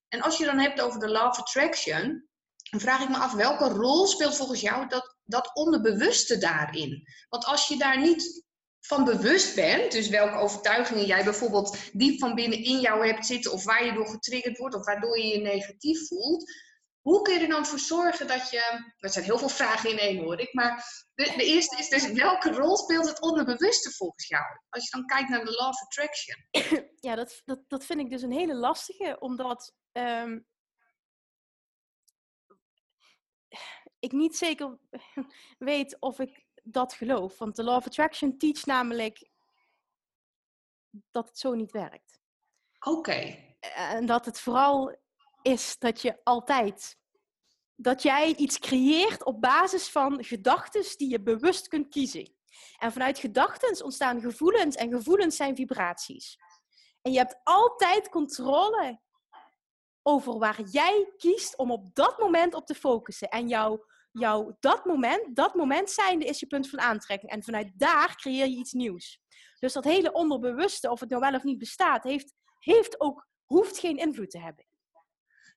[0.08, 2.28] En als je dan hebt over de law of attraction,
[2.70, 7.04] dan vraag ik me af welke rol speelt volgens jou dat, dat onderbewuste daarin?
[7.30, 8.46] Want als je daar niet
[8.88, 13.52] van bewust bent, dus welke overtuigingen jij bijvoorbeeld diep van binnen in jou hebt zitten,
[13.52, 16.52] of waar je door getriggerd wordt, of waardoor je je negatief voelt,
[17.02, 18.94] hoe kun je er dan voor zorgen dat je.
[18.98, 20.84] Er zijn heel veel vragen in één hoor ik, maar
[21.16, 24.44] de, eerste is dus welke rol speelt het onderbewuste volgens jou?
[24.70, 26.38] Als je dan kijkt naar de Law of Attraction.
[27.08, 29.74] Ja, dat, dat, dat vind ik dus een hele lastige, omdat.
[29.92, 30.48] Um,
[34.00, 34.78] ik niet zeker
[35.58, 37.38] weet of ik dat geloof.
[37.38, 39.30] Want de Law of Attraction teach namelijk
[41.12, 42.20] dat het zo niet werkt.
[42.80, 43.46] Oké.
[43.76, 44.96] En dat het vooral
[45.42, 46.98] is dat je altijd.
[47.76, 52.36] Dat jij iets creëert op basis van gedachten die je bewust kunt kiezen.
[52.78, 56.38] En vanuit gedachten ontstaan gevoelens en gevoelens zijn vibraties.
[57.02, 59.00] En je hebt altijd controle
[60.02, 63.30] over waar jij kiest om op dat moment op te focussen.
[63.30, 63.86] En jouw
[64.20, 67.32] jouw dat moment, dat moment zijnde is je punt van aantrekking.
[67.32, 69.22] En vanuit daar creëer je iets nieuws.
[69.60, 73.78] Dus dat hele onderbewuste, of het nou wel of niet bestaat, heeft, heeft ook, hoeft
[73.80, 74.67] geen invloed te hebben.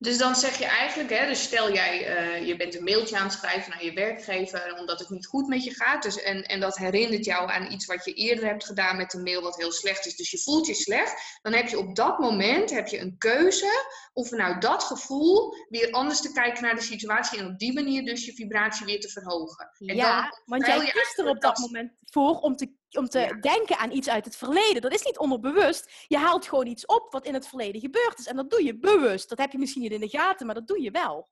[0.03, 3.23] Dus dan zeg je eigenlijk, hè, dus stel jij, uh, je bent een mailtje aan
[3.23, 6.03] het schrijven naar je werkgever omdat het niet goed met je gaat.
[6.03, 9.23] Dus, en, en dat herinnert jou aan iets wat je eerder hebt gedaan met een
[9.23, 10.17] mail wat heel slecht is.
[10.17, 11.39] Dus je voelt je slecht.
[11.43, 15.91] Dan heb je op dat moment heb je een keuze om vanuit dat gevoel weer
[15.91, 17.39] anders te kijken naar de situatie.
[17.39, 19.71] En op die manier dus je vibratie weer te verhogen.
[19.79, 23.37] En ja, dan want jij kiest er op dat moment voor om te om te
[23.41, 24.83] denken aan iets uit het verleden.
[24.83, 25.91] Dat is niet onderbewust.
[26.07, 28.27] Je haalt gewoon iets op wat in het verleden gebeurd is.
[28.27, 29.29] En dat doe je bewust.
[29.29, 31.29] Dat heb je misschien niet in de gaten, maar dat doe je wel.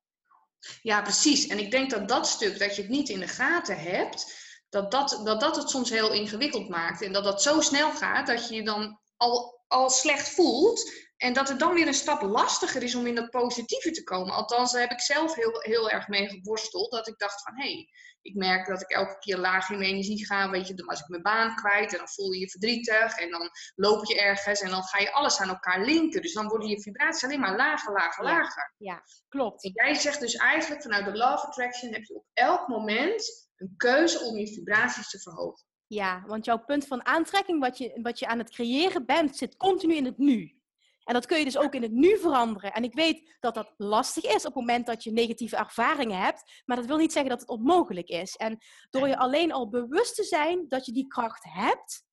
[0.83, 1.47] Ja, precies.
[1.47, 4.90] En ik denk dat dat stuk dat je het niet in de gaten hebt, dat
[4.90, 7.03] dat, dat, dat het soms heel ingewikkeld maakt.
[7.03, 10.92] En dat dat zo snel gaat dat je je dan al, al slecht voelt.
[11.19, 14.35] En dat het dan weer een stap lastiger is om in dat positieve te komen.
[14.35, 16.91] Althans, daar heb ik zelf heel, heel erg mee geworsteld.
[16.91, 17.89] Dat ik dacht van, hé, hey,
[18.23, 20.51] ik merk dat ik elke keer laag in mijn energie ga.
[20.51, 23.19] Weet je, dan was ik mijn baan kwijt en dan voel je je verdrietig.
[23.19, 26.23] En dan loop je ergens en dan ga je alles aan elkaar linken.
[26.23, 28.75] Dus dan worden je vibraties alleen maar lager, lager, lager.
[28.77, 29.65] Ja, klopt.
[29.65, 33.75] En jij zegt dus eigenlijk vanuit de Love Attraction heb je op elk moment een
[33.77, 35.67] keuze om je vibraties te verhogen.
[35.87, 39.57] Ja, want jouw punt van aantrekking, wat je, wat je aan het creëren bent, zit
[39.57, 40.58] continu in het nu.
[41.09, 42.73] En dat kun je dus ook in het nu veranderen.
[42.73, 46.62] En ik weet dat dat lastig is op het moment dat je negatieve ervaringen hebt.
[46.64, 48.37] Maar dat wil niet zeggen dat het onmogelijk is.
[48.37, 48.59] En
[48.90, 52.05] door je alleen al bewust te zijn dat je die kracht hebt,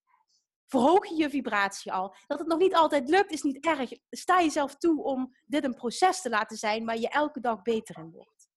[0.67, 2.15] verhoog je je vibratie al.
[2.27, 3.91] Dat het nog niet altijd lukt, is niet erg.
[4.09, 7.97] Sta jezelf toe om dit een proces te laten zijn waar je elke dag beter
[7.97, 8.49] in wordt.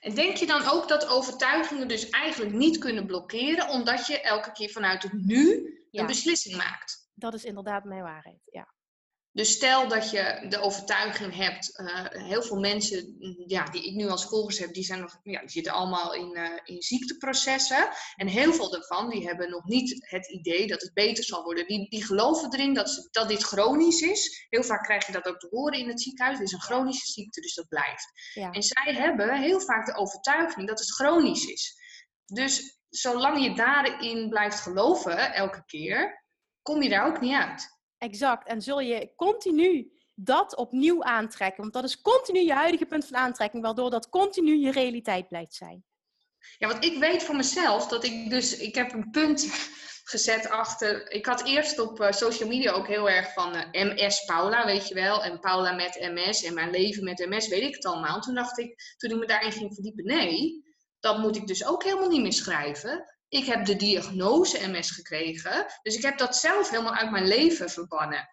[0.00, 4.52] En denk je dan ook dat overtuigingen dus eigenlijk niet kunnen blokkeren, omdat je elke
[4.52, 7.10] keer vanuit het nu een beslissing maakt?
[7.14, 8.76] Dat is inderdaad mijn waarheid, ja.
[9.32, 14.08] Dus stel dat je de overtuiging hebt, uh, heel veel mensen ja, die ik nu
[14.08, 17.88] als volgers heb, die, zijn nog, ja, die zitten allemaal in, uh, in ziekteprocessen.
[18.16, 21.66] En heel veel daarvan die hebben nog niet het idee dat het beter zal worden.
[21.66, 24.46] Die, die geloven erin dat, ze, dat dit chronisch is.
[24.48, 26.38] Heel vaak krijg je dat ook te horen in het ziekenhuis.
[26.38, 28.30] Het is een chronische ziekte, dus dat blijft.
[28.34, 28.50] Ja.
[28.50, 31.76] En zij hebben heel vaak de overtuiging dat het chronisch is.
[32.24, 36.24] Dus zolang je daarin blijft geloven elke keer,
[36.62, 37.77] kom je daar ook niet uit.
[37.98, 38.46] Exact.
[38.48, 41.60] En zul je continu dat opnieuw aantrekken.
[41.60, 45.54] Want dat is continu je huidige punt van aantrekking, waardoor dat continu je realiteit blijft
[45.54, 45.84] zijn.
[46.58, 49.48] Ja, want ik weet voor mezelf dat ik dus, ik heb een punt
[50.12, 51.10] gezet achter.
[51.10, 54.88] Ik had eerst op uh, social media ook heel erg van eh, MS Paula, weet
[54.88, 55.24] je wel.
[55.24, 58.20] En Paula met MS en mijn leven met MS, weet ik het allemaal.
[58.20, 60.64] Toen dacht ik, toen ik me daarin ging verdiepen, nee,
[61.00, 63.17] dat moet ik dus ook helemaal niet meer schrijven.
[63.28, 67.70] Ik heb de diagnose MS gekregen, dus ik heb dat zelf helemaal uit mijn leven
[67.70, 68.28] verbannen.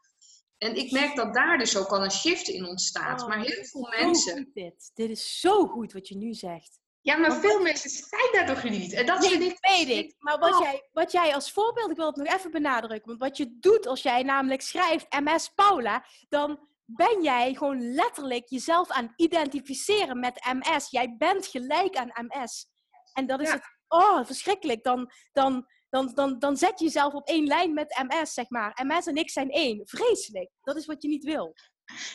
[0.58, 3.22] En ik merk dat daar dus ook al een shift in ontstaat.
[3.22, 4.50] Oh, maar heel veel mensen.
[4.54, 4.92] Dit.
[4.94, 6.80] dit is zo goed wat je nu zegt.
[7.02, 8.94] Ja, maar veel mensen zijn daar toch niet.
[8.94, 10.16] En dat nee, ik, weet ik.
[10.20, 10.62] Maar wat, oh.
[10.62, 13.08] jij, wat jij als voorbeeld, ik wil het nog even benadrukken.
[13.08, 18.50] Want wat je doet als jij namelijk schrijft MS Paula, dan ben jij gewoon letterlijk
[18.50, 20.90] jezelf aan het identificeren met MS.
[20.90, 22.68] Jij bent gelijk aan MS.
[23.14, 24.84] En dat is het oh, verschrikkelijk.
[24.84, 28.82] Dan, dan, dan, dan, dan zet je jezelf op één lijn met MS, zeg maar.
[28.84, 29.82] MS en ik zijn één.
[29.84, 30.50] Vreselijk.
[30.62, 31.56] Dat is wat je niet wil.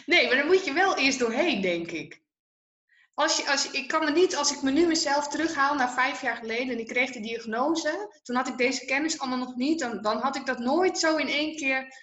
[0.07, 2.23] Nee, maar dan moet je wel eerst doorheen, denk ik.
[3.15, 6.23] Als je, als ik kan me niet, als ik me nu mezelf terughaal naar vijf
[6.23, 9.79] jaar geleden en ik kreeg de diagnose, toen had ik deze kennis allemaal nog niet,
[9.79, 11.95] dan, dan had ik dat nooit zo in één keer,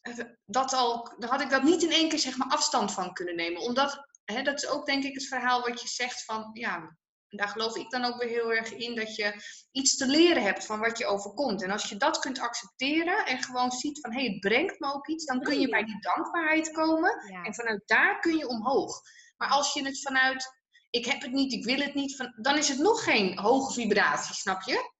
[0.00, 3.12] eh, dat al, dan had ik dat niet in één keer zeg maar afstand van
[3.12, 3.62] kunnen nemen.
[3.62, 6.96] Omdat, hè, dat is ook denk ik het verhaal wat je zegt van, ja,
[7.36, 9.42] daar geloof ik dan ook weer heel erg in dat je
[9.72, 11.62] iets te leren hebt van wat je overkomt.
[11.62, 14.94] En als je dat kunt accepteren en gewoon ziet van hé, hey, het brengt me
[14.94, 17.10] ook iets, dan kun je bij die dankbaarheid komen.
[17.44, 19.00] En vanuit daar kun je omhoog.
[19.36, 20.60] Maar als je het vanuit
[20.92, 23.72] ik heb het niet, ik wil het niet, van, dan is het nog geen hoge
[23.72, 24.90] vibratie, snap je?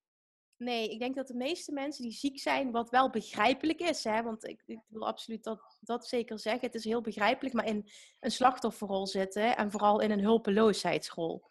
[0.56, 4.22] Nee, ik denk dat de meeste mensen die ziek zijn, wat wel begrijpelijk is, hè,
[4.22, 7.90] want ik, ik, wil absoluut dat, dat zeker zeggen, het is heel begrijpelijk, maar in
[8.20, 11.42] een slachtofferrol zitten en vooral in een hulpeloosheidsrol.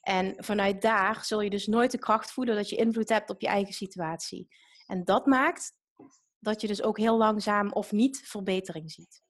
[0.00, 3.40] En vanuit daar zul je dus nooit de kracht voelen dat je invloed hebt op
[3.40, 4.48] je eigen situatie.
[4.86, 5.72] En dat maakt
[6.38, 9.22] dat je dus ook heel langzaam of niet verbetering ziet.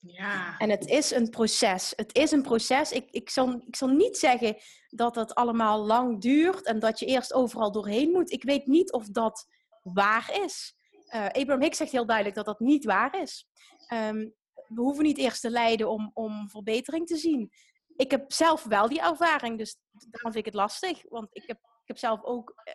[0.00, 0.58] Ja.
[0.58, 1.92] En het is een proces.
[1.96, 2.92] Het is een proces.
[2.92, 4.56] Ik, ik, zal, ik zal niet zeggen
[4.88, 8.32] dat het allemaal lang duurt en dat je eerst overal doorheen moet.
[8.32, 9.46] Ik weet niet of dat
[9.82, 10.76] waar is.
[11.14, 13.48] Uh, Abraham Hicks zegt heel duidelijk dat dat niet waar is.
[13.92, 14.34] Um,
[14.68, 17.50] we hoeven niet eerst te lijden om, om verbetering te zien
[17.98, 21.02] ik heb zelf wel die ervaring, dus daarom vind ik het lastig.
[21.08, 22.74] Want ik heb, ik heb zelf ook eh,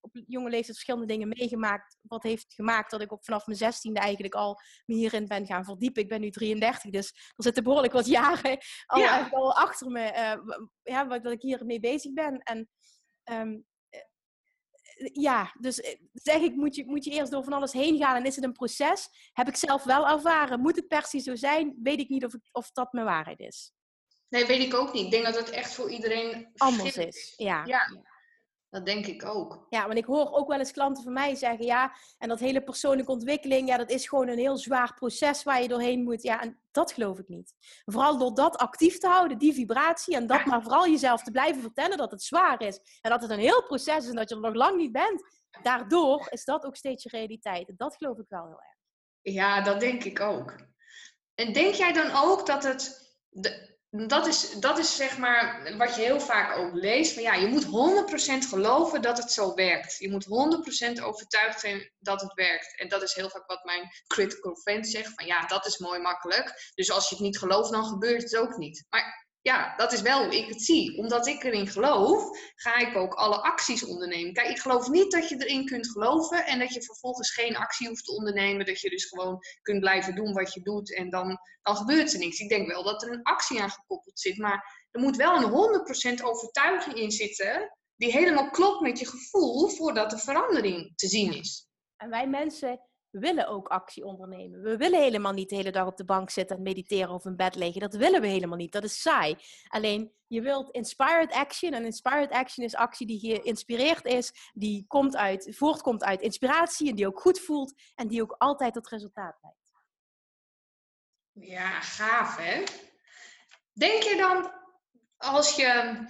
[0.00, 1.96] op jonge leeftijd verschillende dingen meegemaakt.
[2.02, 5.64] Wat heeft gemaakt dat ik ook vanaf mijn zestiende eigenlijk al me hierin ben gaan
[5.64, 6.02] verdiepen.
[6.02, 9.28] Ik ben nu 33, dus er zitten behoorlijk wat jaren al, ja.
[9.30, 10.12] al achter me.
[10.12, 12.38] Uh, ja, dat ik hiermee bezig ben.
[12.38, 12.68] En
[13.24, 13.66] um,
[15.12, 18.16] ja, dus eh, zeg ik, moet je, moet je eerst door van alles heen gaan
[18.16, 19.08] en is het een proces?
[19.32, 20.60] Heb ik zelf wel ervaren.
[20.60, 21.78] Moet het per se zo zijn?
[21.82, 23.72] Weet ik niet of, of dat mijn waarheid is.
[24.30, 25.04] Nee, weet ik ook niet.
[25.04, 27.34] Ik denk dat het echt voor iedereen anders is.
[27.36, 27.64] Ja.
[27.64, 28.02] ja.
[28.70, 29.66] Dat denk ik ook.
[29.68, 32.62] Ja, want ik hoor ook wel eens klanten van mij zeggen, ja, en dat hele
[32.62, 36.22] persoonlijke ontwikkeling, ja, dat is gewoon een heel zwaar proces waar je doorheen moet.
[36.22, 37.54] Ja, en dat geloof ik niet.
[37.84, 41.62] Vooral door dat actief te houden, die vibratie, en dat maar vooral jezelf te blijven
[41.62, 42.80] vertellen dat het zwaar is.
[43.00, 45.22] En dat het een heel proces is en dat je er nog lang niet bent.
[45.62, 47.68] Daardoor is dat ook steeds je realiteit.
[47.68, 48.78] En dat geloof ik wel heel erg.
[49.34, 50.54] Ja, dat denk ik ook.
[51.34, 53.08] En denk jij dan ook dat het.
[53.28, 57.14] De, dat is, dat is zeg maar wat je heel vaak ook leest.
[57.14, 57.68] Maar ja, je moet 100%
[58.48, 59.96] geloven dat het zo werkt.
[59.98, 60.26] Je moet
[61.00, 62.78] 100% overtuigd zijn dat het werkt.
[62.78, 65.12] En dat is heel vaak wat mijn critical friend zegt.
[65.14, 66.70] Van ja, dat is mooi makkelijk.
[66.74, 68.86] Dus als je het niet gelooft, dan gebeurt het ook niet.
[68.88, 70.98] Maar ja, dat is wel hoe ik het zie.
[70.98, 74.32] Omdat ik erin geloof, ga ik ook alle acties ondernemen.
[74.32, 77.88] Kijk, ik geloof niet dat je erin kunt geloven en dat je vervolgens geen actie
[77.88, 78.66] hoeft te ondernemen.
[78.66, 82.18] Dat je dus gewoon kunt blijven doen wat je doet en dan, dan gebeurt er
[82.18, 82.38] niks.
[82.38, 86.20] Ik denk wel dat er een actie aan gekoppeld zit, maar er moet wel een
[86.20, 91.32] 100% overtuiging in zitten die helemaal klopt met je gevoel voordat de verandering te zien
[91.32, 91.68] is.
[91.96, 94.62] En wij mensen willen ook actie ondernemen.
[94.62, 97.36] We willen helemaal niet de hele dag op de bank zitten en mediteren of in
[97.36, 97.80] bed liggen.
[97.80, 98.72] Dat willen we helemaal niet.
[98.72, 99.36] Dat is saai.
[99.68, 101.72] Alleen je wilt inspired action.
[101.72, 106.94] En inspired action is actie die geïnspireerd is, die komt uit, voortkomt uit inspiratie en
[106.94, 109.58] die ook goed voelt en die ook altijd tot resultaat leidt.
[111.32, 112.64] Ja, gaaf hè?
[113.72, 114.52] Denk je dan
[115.16, 116.04] als je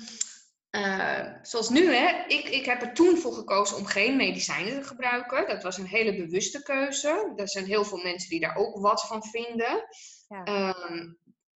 [0.70, 4.86] uh, zoals nu, hè, ik, ik heb er toen voor gekozen om geen medicijnen te
[4.86, 5.48] gebruiken.
[5.48, 7.32] Dat was een hele bewuste keuze.
[7.36, 9.84] Er zijn heel veel mensen die daar ook wat van vinden.
[10.28, 10.74] Ja.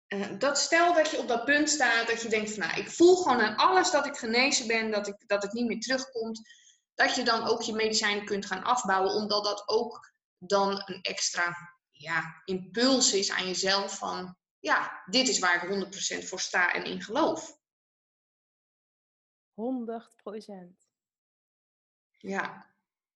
[0.08, 2.90] Uh, dat stel dat je op dat punt staat dat je denkt van nou, ik
[2.90, 6.40] voel gewoon aan alles dat ik genezen ben, dat, ik, dat het niet meer terugkomt.
[6.94, 11.56] Dat je dan ook je medicijnen kunt gaan afbouwen, omdat dat ook dan een extra
[11.90, 15.84] ja, impuls is aan jezelf van ja, dit is waar ik
[16.22, 17.60] 100% voor sta en in geloof.
[19.62, 20.90] 100 procent.
[22.18, 22.66] Ja.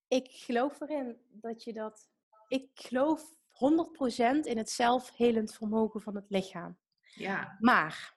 [0.09, 2.09] Ik geloof erin dat je dat.
[2.49, 6.79] Ik geloof 100% in het zelfhelend vermogen van het lichaam.
[7.01, 7.57] Ja.
[7.61, 8.17] Maar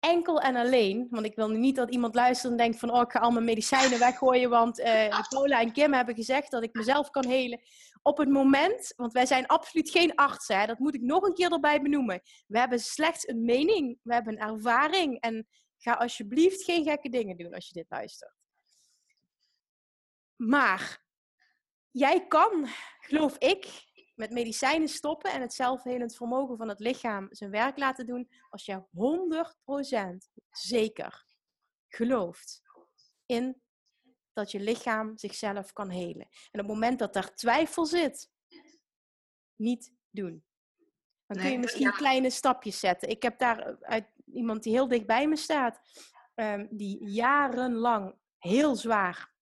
[0.00, 3.10] enkel en alleen, want ik wil niet dat iemand luistert en denkt van oh, ik
[3.10, 7.10] ga al mijn medicijnen weggooien, want uh, Paula en Kim hebben gezegd dat ik mezelf
[7.10, 7.60] kan helen.
[8.02, 11.34] Op het moment, want wij zijn absoluut geen artsen, hè, dat moet ik nog een
[11.34, 12.20] keer erbij benoemen.
[12.46, 15.46] We hebben slechts een mening, we hebben een ervaring en
[15.78, 18.34] Ga alsjeblieft geen gekke dingen doen als je dit luistert.
[20.36, 21.04] Maar
[21.90, 22.66] jij kan,
[23.00, 28.06] geloof ik, met medicijnen stoppen en het zelfhelend vermogen van het lichaam zijn werk laten
[28.06, 28.84] doen als je
[30.26, 31.24] 100% zeker
[31.88, 32.62] gelooft
[33.26, 33.62] in
[34.32, 36.28] dat je lichaam zichzelf kan helen.
[36.50, 38.30] En op het moment dat daar twijfel zit,
[39.56, 40.44] niet doen.
[41.26, 43.08] Dan kun je misschien kleine stapjes zetten.
[43.08, 45.80] Ik heb daar uit iemand die heel dicht bij me staat,
[46.34, 49.32] um, die jarenlang heel zwaar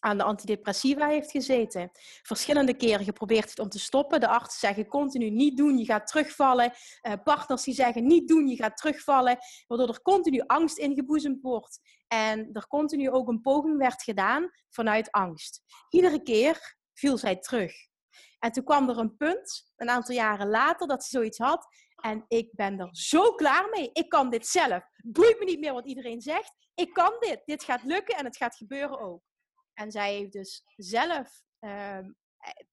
[0.00, 1.90] aan de antidepressiva heeft gezeten.
[2.22, 4.20] Verschillende keren geprobeerd heeft om te stoppen.
[4.20, 6.72] De artsen zeggen continu niet doen, je gaat terugvallen.
[7.02, 9.38] Uh, partners die zeggen niet doen, je gaat terugvallen.
[9.66, 11.80] Waardoor er continu angst ingeboezemd wordt.
[12.06, 15.60] En er continu ook een poging werd gedaan vanuit angst.
[15.88, 17.72] Iedere keer viel zij terug.
[18.38, 21.66] En toen kwam er een punt, een aantal jaren later, dat ze zoiets had.
[22.00, 23.90] En ik ben er zo klaar mee.
[23.92, 24.84] Ik kan dit zelf.
[25.04, 26.54] Boeit me niet meer wat iedereen zegt.
[26.74, 27.42] Ik kan dit.
[27.44, 29.22] Dit gaat lukken en het gaat gebeuren ook.
[29.74, 32.66] En zij heeft dus zelf, ehm, eh,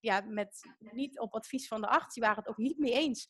[0.00, 3.28] ja, met, niet op advies van de arts, die waren het ook niet mee eens,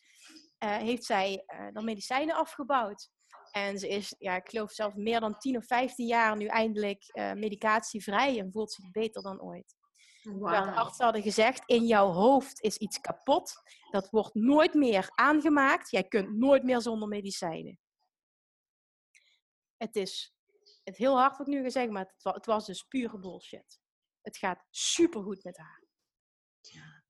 [0.64, 3.10] uh, heeft zij uh, dan medicijnen afgebouwd.
[3.50, 7.04] En ze is, ja, ik geloof zelfs meer dan 10 of 15 jaar nu eindelijk
[7.14, 9.76] medicatievrij en voelt zich beter dan ooit.
[10.24, 10.64] Wow.
[10.64, 13.54] De artsen hadden gezegd, in jouw hoofd is iets kapot.
[13.90, 15.90] Dat wordt nooit meer aangemaakt.
[15.90, 17.78] Jij kunt nooit meer zonder medicijnen.
[19.76, 20.34] Het is
[20.84, 23.80] het heel hard wat ik nu gezegd, maar het was, het was dus pure bullshit.
[24.22, 25.82] Het gaat supergoed met haar.
[26.60, 27.02] Ja.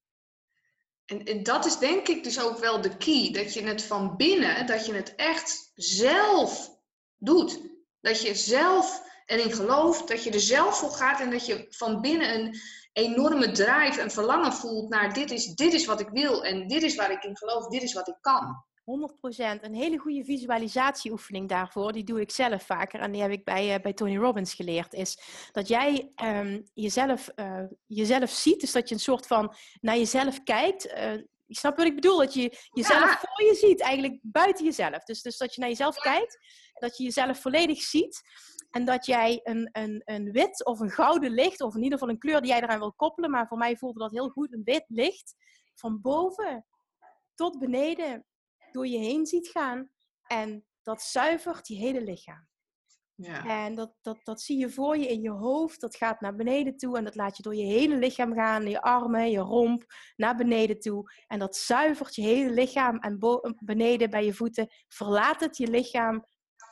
[1.05, 3.31] En, en, dat is denk ik dus ook wel de key.
[3.33, 6.81] Dat je het van binnen, dat je het echt zelf
[7.17, 7.61] doet.
[8.01, 12.01] Dat je zelf erin gelooft, dat je er zelf voor gaat en dat je van
[12.01, 12.57] binnen een
[12.95, 16.83] enorme drive en verlangen voelt naar dit is, dit is wat ik wil en dit
[16.83, 18.65] is waar ik in geloof, dit is wat ik kan.
[18.85, 19.61] 100%.
[19.61, 23.75] Een hele goede visualisatieoefening daarvoor, die doe ik zelf vaker en die heb ik bij,
[23.75, 25.19] uh, bij Tony Robbins geleerd, is
[25.53, 30.43] dat jij um, jezelf, uh, jezelf ziet, dus dat je een soort van naar jezelf
[30.43, 30.87] kijkt.
[30.87, 31.13] Uh,
[31.55, 32.19] je snapt wat ik bedoel?
[32.19, 35.05] Dat je jezelf voor je ziet, eigenlijk buiten jezelf.
[35.05, 36.39] Dus, dus dat je naar jezelf kijkt,
[36.73, 38.23] dat je jezelf volledig ziet.
[38.71, 42.15] En dat jij een, een, een wit of een gouden licht, of in ieder geval
[42.15, 44.65] een kleur die jij eraan wil koppelen, maar voor mij voelde dat heel goed, een
[44.65, 45.35] wit licht,
[45.75, 46.67] van boven
[47.35, 48.27] tot beneden
[48.73, 49.91] door je heen ziet gaan.
[50.27, 52.49] En dat zuivert je hele lichaam.
[53.17, 53.65] Ja.
[53.65, 55.81] En dat, dat, dat zie je voor je in je hoofd.
[55.81, 58.69] Dat gaat naar beneden toe en dat laat je door je hele lichaam gaan.
[58.69, 59.85] Je armen, je romp,
[60.17, 61.13] naar beneden toe.
[61.27, 62.99] En dat zuivert je hele lichaam.
[62.99, 63.19] En
[63.59, 66.25] beneden bij je voeten verlaat het je lichaam.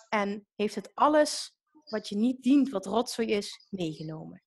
[0.08, 4.42] En heeft het alles wat je niet dient, wat rotzooi is, meegenomen.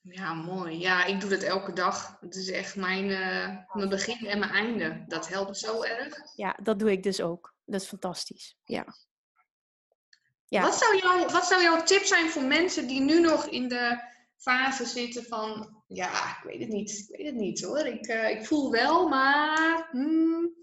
[0.00, 0.78] Ja, mooi.
[0.78, 2.16] Ja, ik doe dat elke dag.
[2.20, 5.04] Het is echt mijn, uh, mijn begin en mijn einde.
[5.06, 6.36] Dat helpt zo erg.
[6.36, 7.54] Ja, dat doe ik dus ook.
[7.64, 8.56] Dat is fantastisch.
[8.64, 8.86] Ja.
[10.50, 10.62] Ja.
[10.62, 14.02] Wat, zou jouw, wat zou jouw tip zijn voor mensen die nu nog in de
[14.36, 15.82] fase zitten van...
[15.86, 17.08] Ja, ik weet het niet.
[17.08, 17.78] Ik weet het niet hoor.
[17.78, 19.88] Ik, uh, ik voel wel, maar...
[19.90, 20.54] Hmm.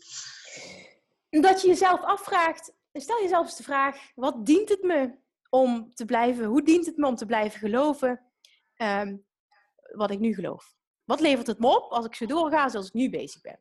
[1.29, 2.75] Dat je jezelf afvraagt...
[2.93, 5.17] Stel jezelf eens de vraag, wat dient het me
[5.49, 6.45] om te blijven...
[6.45, 8.21] Hoe dient het me om te blijven geloven...
[8.77, 9.25] Um,
[9.91, 10.75] wat ik nu geloof?
[11.03, 13.59] Wat levert het me op als ik zo doorga zoals ik nu bezig ben?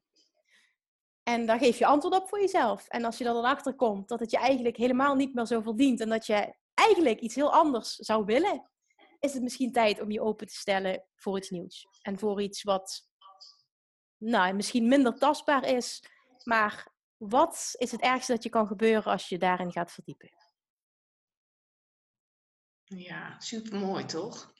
[1.28, 2.88] En daar geef je antwoord op voor jezelf.
[2.88, 6.00] En als je dan achter komt dat het je eigenlijk helemaal niet meer zo verdient
[6.00, 8.70] en dat je eigenlijk iets heel anders zou willen,
[9.18, 11.86] is het misschien tijd om je open te stellen voor iets nieuws.
[12.02, 13.08] En voor iets wat
[14.16, 16.02] nou, misschien minder tastbaar is,
[16.44, 20.30] maar wat is het ergste dat je kan gebeuren als je daarin gaat verdiepen?
[22.84, 24.52] Ja, super mooi toch?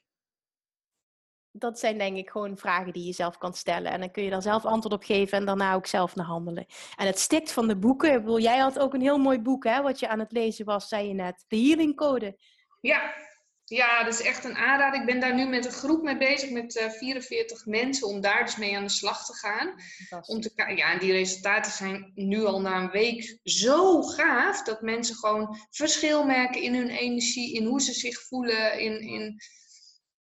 [1.58, 3.92] Dat zijn denk ik gewoon vragen die je zelf kan stellen.
[3.92, 6.66] En dan kun je daar zelf antwoord op geven en daarna ook zelf naar handelen.
[6.96, 8.12] En het stikt van de boeken.
[8.12, 10.64] Ik bedoel, jij had ook een heel mooi boek, hè, wat je aan het lezen
[10.64, 11.44] was, zei je net.
[11.48, 12.38] De Healing Code.
[12.80, 13.14] Ja,
[13.68, 15.00] ja, dat is echt een aanrader.
[15.00, 18.20] Ik ben daar nu met een groep mee bezig, met uh, eh, 44 mensen, om
[18.20, 19.74] daar dus mee aan de slag te gaan.
[20.26, 24.82] Om te, ja, en die resultaten zijn nu al na een week zo gaaf, dat
[24.82, 29.40] mensen gewoon verschil merken in hun energie, in hoe ze zich voelen, in, in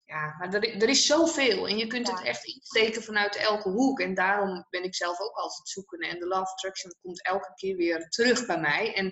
[0.05, 3.99] ja, maar er, er is zoveel en je kunt het echt insteken vanuit elke hoek.
[3.99, 6.07] En daarom ben ik zelf ook altijd zoekende.
[6.07, 8.93] En de Love Attraction komt elke keer weer terug bij mij.
[8.93, 9.11] En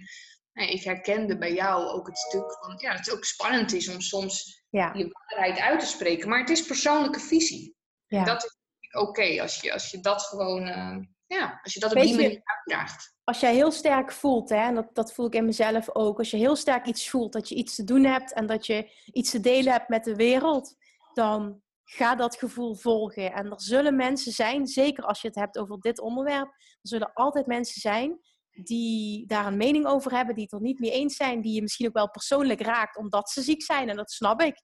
[0.54, 3.90] nou, ik herkende bij jou ook het stuk van, ja, dat het ook spannend is
[3.90, 4.94] om soms ja.
[4.94, 6.30] je waarheid uit te spreken.
[6.30, 7.76] Maar het is persoonlijke visie.
[8.08, 8.20] Ja.
[8.20, 8.58] En dat is
[8.92, 12.42] oké als, je, als je dat gewoon, uh, ja, als je dat op die manier
[12.44, 13.14] uitdraagt.
[13.24, 16.32] Als jij heel sterk voelt, hè, en dat, dat voel ik in mezelf ook, als
[16.32, 19.32] je heel sterk iets voelt, dat je iets te doen hebt en dat je iets
[19.32, 20.76] te delen hebt met de wereld,
[21.16, 23.34] dan ga dat gevoel volgen.
[23.34, 27.14] En er zullen mensen zijn, zeker als je het hebt over dit onderwerp, er zullen
[27.14, 28.20] altijd mensen zijn
[28.54, 31.62] die daar een mening over hebben, die het er niet mee eens zijn, die je
[31.62, 34.62] misschien ook wel persoonlijk raakt omdat ze ziek zijn, en dat snap ik.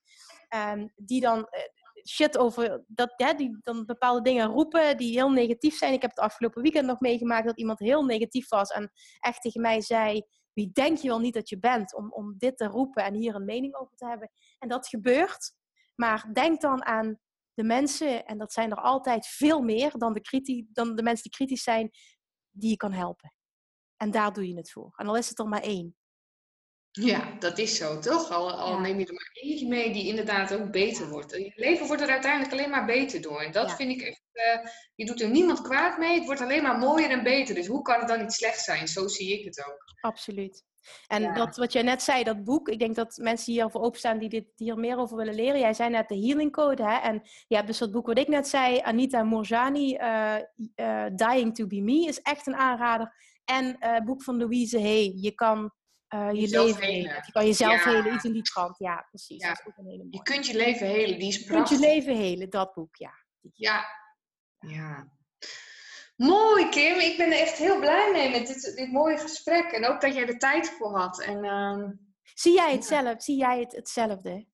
[0.56, 1.46] Um, die dan uh,
[2.10, 5.94] shit over dat, ja, die dan bepaalde dingen roepen die heel negatief zijn.
[5.94, 9.62] Ik heb het afgelopen weekend nog meegemaakt dat iemand heel negatief was en echt tegen
[9.62, 10.22] mij zei:
[10.54, 13.36] Wie denk je wel niet dat je bent om, om dit te roepen en hier
[13.36, 14.32] een mening over te hebben?
[14.60, 15.58] En dat gebeurt.
[16.00, 17.20] Maar denk dan aan
[17.54, 21.32] de mensen, en dat zijn er altijd veel meer dan de, dan de mensen die
[21.32, 21.90] kritisch zijn,
[22.50, 23.34] die je kan helpen.
[23.98, 24.94] En daar doe je het voor.
[24.96, 25.96] En al is het er maar één.
[26.92, 28.32] Ja, dat is zo, toch?
[28.32, 31.32] Al, al neem je er maar eentje mee die inderdaad ook beter wordt.
[31.32, 33.42] Je leven wordt er uiteindelijk alleen maar beter door.
[33.42, 36.16] En dat vind ik echt, uh, je doet er niemand kwaad mee.
[36.16, 37.56] Het wordt alleen maar mooier en beter.
[37.56, 38.88] Dus hoe kan het dan niet slecht zijn?
[38.88, 39.84] Zo zie ik het ook.
[40.02, 40.64] Absoluut.
[41.08, 44.18] En dat wat jij net zei, dat boek, ik denk dat mensen hier voor openstaan
[44.18, 45.60] die dit, hier meer over willen leren.
[45.60, 46.98] Jij zei net de Healing Code, hè?
[46.98, 50.36] En je hebt dus dat boek wat ik net zei, Anita Morjani, uh,
[50.76, 53.14] uh, Dying to be Me, is echt een aanrader.
[53.46, 55.72] En uh, het boek van Louise Hay, je kan
[56.12, 57.24] je leven helen.
[57.26, 57.92] Je kan jezelf ja.
[57.92, 58.78] helen, iets in die trant.
[58.78, 59.44] Ja, precies.
[59.44, 59.48] Ja.
[59.50, 60.10] Dat is ook een hele mooie.
[60.12, 61.70] Je kunt je leven helen, die is prachtig.
[61.70, 63.12] Je kunt je leven helen, dat boek, ja.
[63.54, 63.86] Ja,
[64.60, 65.18] ja.
[66.20, 67.00] Mooi, Kim.
[67.00, 69.72] Ik ben er echt heel blij mee met dit, dit mooie gesprek.
[69.72, 71.22] En ook dat jij er tijd voor had.
[71.22, 71.90] En, uh,
[72.34, 73.24] zie jij het zelf?
[73.24, 74.46] Zie jij het hetzelfde?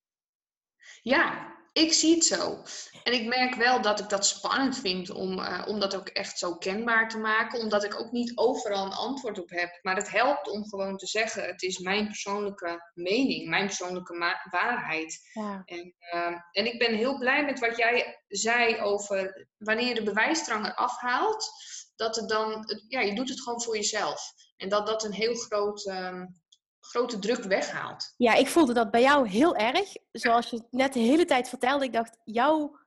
[1.02, 2.64] Ja, ik zie het zo.
[3.04, 6.38] En ik merk wel dat ik dat spannend vind om, uh, om dat ook echt
[6.40, 7.60] zo kenbaar te maken.
[7.60, 9.80] Omdat ik ook niet overal een antwoord op heb.
[9.82, 15.30] Maar het helpt om gewoon te zeggen: het is mijn persoonlijke mening, mijn persoonlijke waarheid.
[15.34, 15.62] Ja.
[15.66, 20.04] En, uh, en ik ben heel blij met wat jij zei over wanneer je de
[20.04, 21.52] bewijsdrang eraf haalt.
[21.96, 24.22] Dat het dan, ja, je doet het gewoon voor jezelf.
[24.58, 25.86] En dat dat een heel groot.
[25.86, 26.44] Um,
[26.90, 28.14] grote druk weghaalt.
[28.18, 29.94] Ja, ik voelde dat bij jou heel erg.
[30.12, 31.86] Zoals je net de hele tijd vertelde.
[31.86, 32.78] Ik dacht, jou,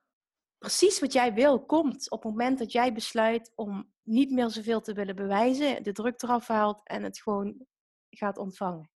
[0.58, 4.80] precies wat jij wil, komt op het moment dat jij besluit om niet meer zoveel
[4.80, 7.66] te willen bewijzen, de druk eraf haalt en het gewoon
[8.10, 8.90] gaat ontvangen.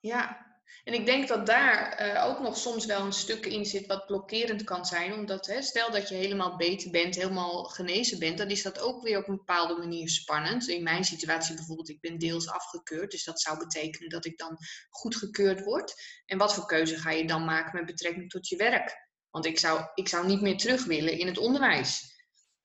[0.00, 3.86] Ja, En ik denk dat daar eh, ook nog soms wel een stuk in zit
[3.86, 5.12] wat blokkerend kan zijn.
[5.12, 9.02] Omdat hè, stel dat je helemaal beter bent, helemaal genezen bent, dan is dat ook
[9.02, 10.68] weer op een bepaalde manier spannend.
[10.68, 13.10] In mijn situatie bijvoorbeeld, ik ben deels afgekeurd.
[13.10, 14.56] Dus dat zou betekenen dat ik dan
[14.90, 15.94] goedgekeurd word.
[16.26, 19.04] En wat voor keuze ga je dan maken met betrekking tot je werk?
[19.30, 22.14] Want ik zou, ik zou niet meer terug willen in het onderwijs.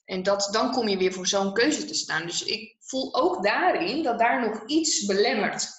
[0.06, 2.26] En dat, dan kom je weer voor zo'n keuze te staan.
[2.26, 5.70] Dus ik voel ook daarin dat daar nog iets belemmert.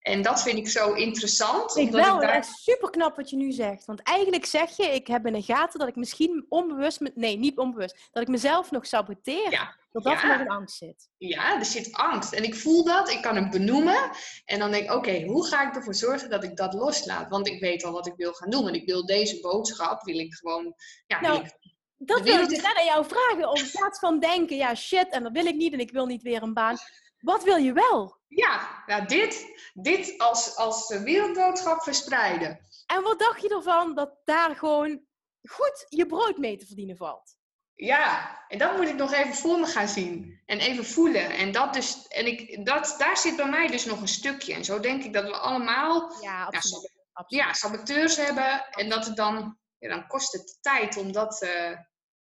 [0.00, 1.76] En dat vind ik zo interessant.
[1.76, 2.44] Ik wel, ik daar...
[2.44, 3.84] super knap wat je nu zegt.
[3.84, 7.58] Want eigenlijk zeg je, ik heb in de gaten dat ik misschien onbewust, nee, niet
[7.58, 9.50] onbewust, dat ik mezelf nog saboteer.
[9.50, 9.78] Ja.
[9.92, 11.08] Dat dat nog in angst zit.
[11.18, 12.32] Ja, er zit angst.
[12.32, 14.10] En ik voel dat, ik kan het benoemen.
[14.44, 17.28] En dan denk ik, oké, hoe ga ik ervoor zorgen dat ik dat loslaat?
[17.28, 18.68] Want ik weet al wat ik wil gaan doen.
[18.68, 20.74] En ik wil deze boodschap, wil ik gewoon,
[21.06, 21.58] ja, nou, ik
[22.02, 23.48] dat wil ik dus net aan jou vragen.
[23.48, 26.06] Om in plaats van denken, ja shit, en dat wil ik niet en ik wil
[26.06, 26.76] niet weer een baan.
[27.20, 28.18] Wat wil je wel?
[28.26, 32.60] Ja, nou dit, dit als, als wereldboodschap verspreiden.
[32.86, 35.00] En wat dacht je ervan dat daar gewoon
[35.48, 37.38] goed je brood mee te verdienen valt?
[37.74, 40.42] Ja, en dat moet ik nog even voor me gaan zien.
[40.46, 41.30] En even voelen.
[41.30, 44.54] En, dat dus, en ik, dat, daar zit bij mij dus nog een stukje.
[44.54, 46.98] En zo denk ik dat we allemaal ja, absoluut.
[47.26, 48.68] Ja, saboteurs hebben.
[48.70, 51.78] En dat het dan, ja, dan kost het tijd om, dat, uh,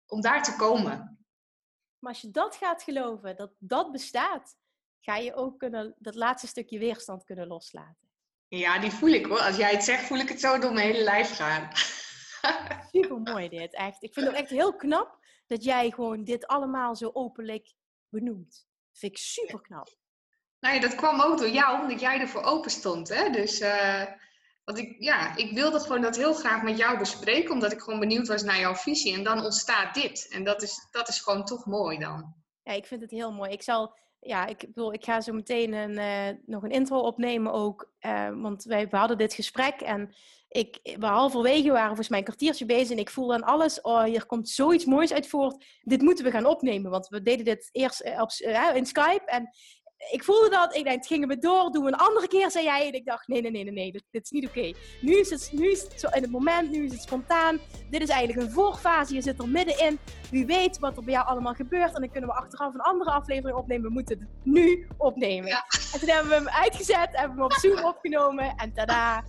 [0.07, 1.19] om daar te komen.
[1.99, 4.57] Maar als je dat gaat geloven, dat dat bestaat,
[5.05, 8.09] ga je ook kunnen, dat laatste stukje weerstand kunnen loslaten.
[8.49, 9.41] Ja, die voel ik hoor.
[9.41, 11.71] Als jij het zegt, voel ik het zo door mijn hele lijf gaan.
[12.93, 14.03] Super mooi dit, echt.
[14.03, 17.75] Ik vind het echt heel knap dat jij gewoon dit allemaal zo openlijk
[18.09, 18.67] benoemt.
[18.91, 19.89] Dat vind ik super knap.
[20.61, 23.09] Nou ja, dat kwam ook door jou, omdat jij ervoor open stond.
[23.09, 23.31] Hè?
[23.31, 24.05] Dus, uh,
[24.65, 28.01] want ik, ja, ik wilde gewoon dat heel graag met jou bespreken, omdat ik gewoon
[28.01, 29.15] benieuwd was naar jouw visie.
[29.15, 30.29] En dan ontstaat dit.
[30.31, 32.35] En dat is, dat is gewoon toch mooi dan.
[32.63, 33.51] Ja, ik vind het heel mooi.
[33.51, 37.53] Ik zal ja, ik bedoel, ik ga zo meteen een, uh, nog een intro opnemen
[37.53, 37.93] ook.
[38.01, 40.15] Uh, want wij we hadden dit gesprek en
[40.49, 42.91] ik, we halverwege waren volgens mij een kwartiertje bezig.
[42.91, 45.65] En ik voel dan alles, oh, hier komt zoiets moois uit voort.
[45.81, 46.91] Dit moeten we gaan opnemen.
[46.91, 48.31] Want we deden dit eerst eh, op,
[48.75, 49.25] in Skype.
[49.25, 49.51] En
[50.11, 50.77] ik voelde dat.
[50.77, 52.87] Ik dacht, gingen we door, doen we een andere keer, zei jij.
[52.87, 54.73] En ik dacht, nee, nee, nee, nee, nee dit, dit is niet oké.
[55.01, 57.59] Nu, is het, nu is het zo in het moment, nu is het spontaan.
[57.91, 59.99] Dit is eigenlijk een voorfase, je zit er middenin.
[60.31, 61.95] Wie weet wat er bij jou allemaal gebeurt.
[61.95, 63.87] En dan kunnen we achteraf een andere aflevering opnemen.
[63.87, 65.51] We moeten het nu opnemen.
[65.93, 68.55] En toen hebben we hem uitgezet, hebben we hem op Zoom opgenomen.
[68.57, 69.25] En tada,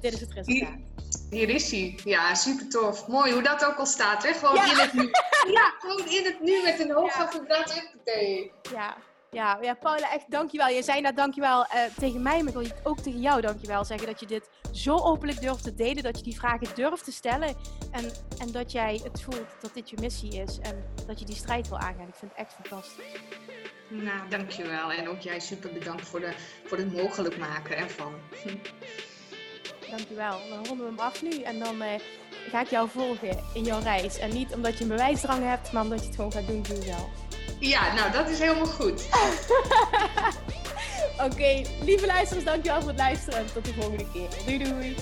[0.00, 0.86] dit is het resultaat.
[1.30, 1.98] Hier is hij.
[2.04, 3.08] Ja, super tof.
[3.08, 4.32] Mooi hoe dat ook al staat, hè?
[4.32, 5.10] Gewoon in het nu.
[5.52, 7.28] Ja, gewoon in het nu met een hoog ja.
[7.28, 8.52] vibratie.
[8.72, 8.96] Ja,
[9.30, 10.68] ja, ja, Paula, echt dankjewel.
[10.68, 14.06] Je zei nou dankjewel uh, tegen mij, maar ik wil ook tegen jou dankjewel zeggen
[14.06, 17.56] dat je dit zo openlijk durft te delen, dat je die vragen durft te stellen
[17.90, 21.36] en, en dat jij het voelt dat dit je missie is en dat je die
[21.36, 22.08] strijd wil aangaan.
[22.08, 23.04] Ik vind het echt fantastisch.
[23.88, 24.92] Nou, dankjewel.
[24.92, 26.32] En ook jij super bedankt voor, de,
[26.64, 28.12] voor het mogelijk maken ervan.
[29.90, 30.38] Dankjewel.
[30.48, 31.88] Dan ronden we hem af nu en dan uh,
[32.50, 34.18] ga ik jou volgen in jouw reis.
[34.18, 36.76] En niet omdat je een bewijsdrang hebt, maar omdat je het gewoon gaat doen voor
[36.76, 37.27] jezelf.
[37.58, 39.06] Ja, nou dat is helemaal goed.
[41.26, 44.28] Oké, lieve luisteraars, dankjewel voor het luisteren en tot de volgende keer.
[44.44, 44.96] Doei doei!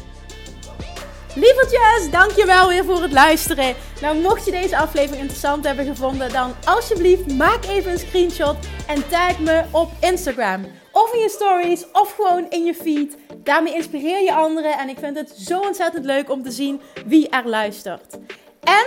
[1.34, 3.74] Lievertjes, dankjewel weer voor het luisteren.
[4.01, 9.09] Nou, mocht je deze aflevering interessant hebben gevonden, dan alsjeblieft maak even een screenshot en
[9.09, 10.66] tag me op Instagram.
[10.92, 13.16] Of in je stories, of gewoon in je feed.
[13.36, 17.28] Daarmee inspireer je anderen en ik vind het zo ontzettend leuk om te zien wie
[17.28, 18.18] er luistert.
[18.62, 18.86] En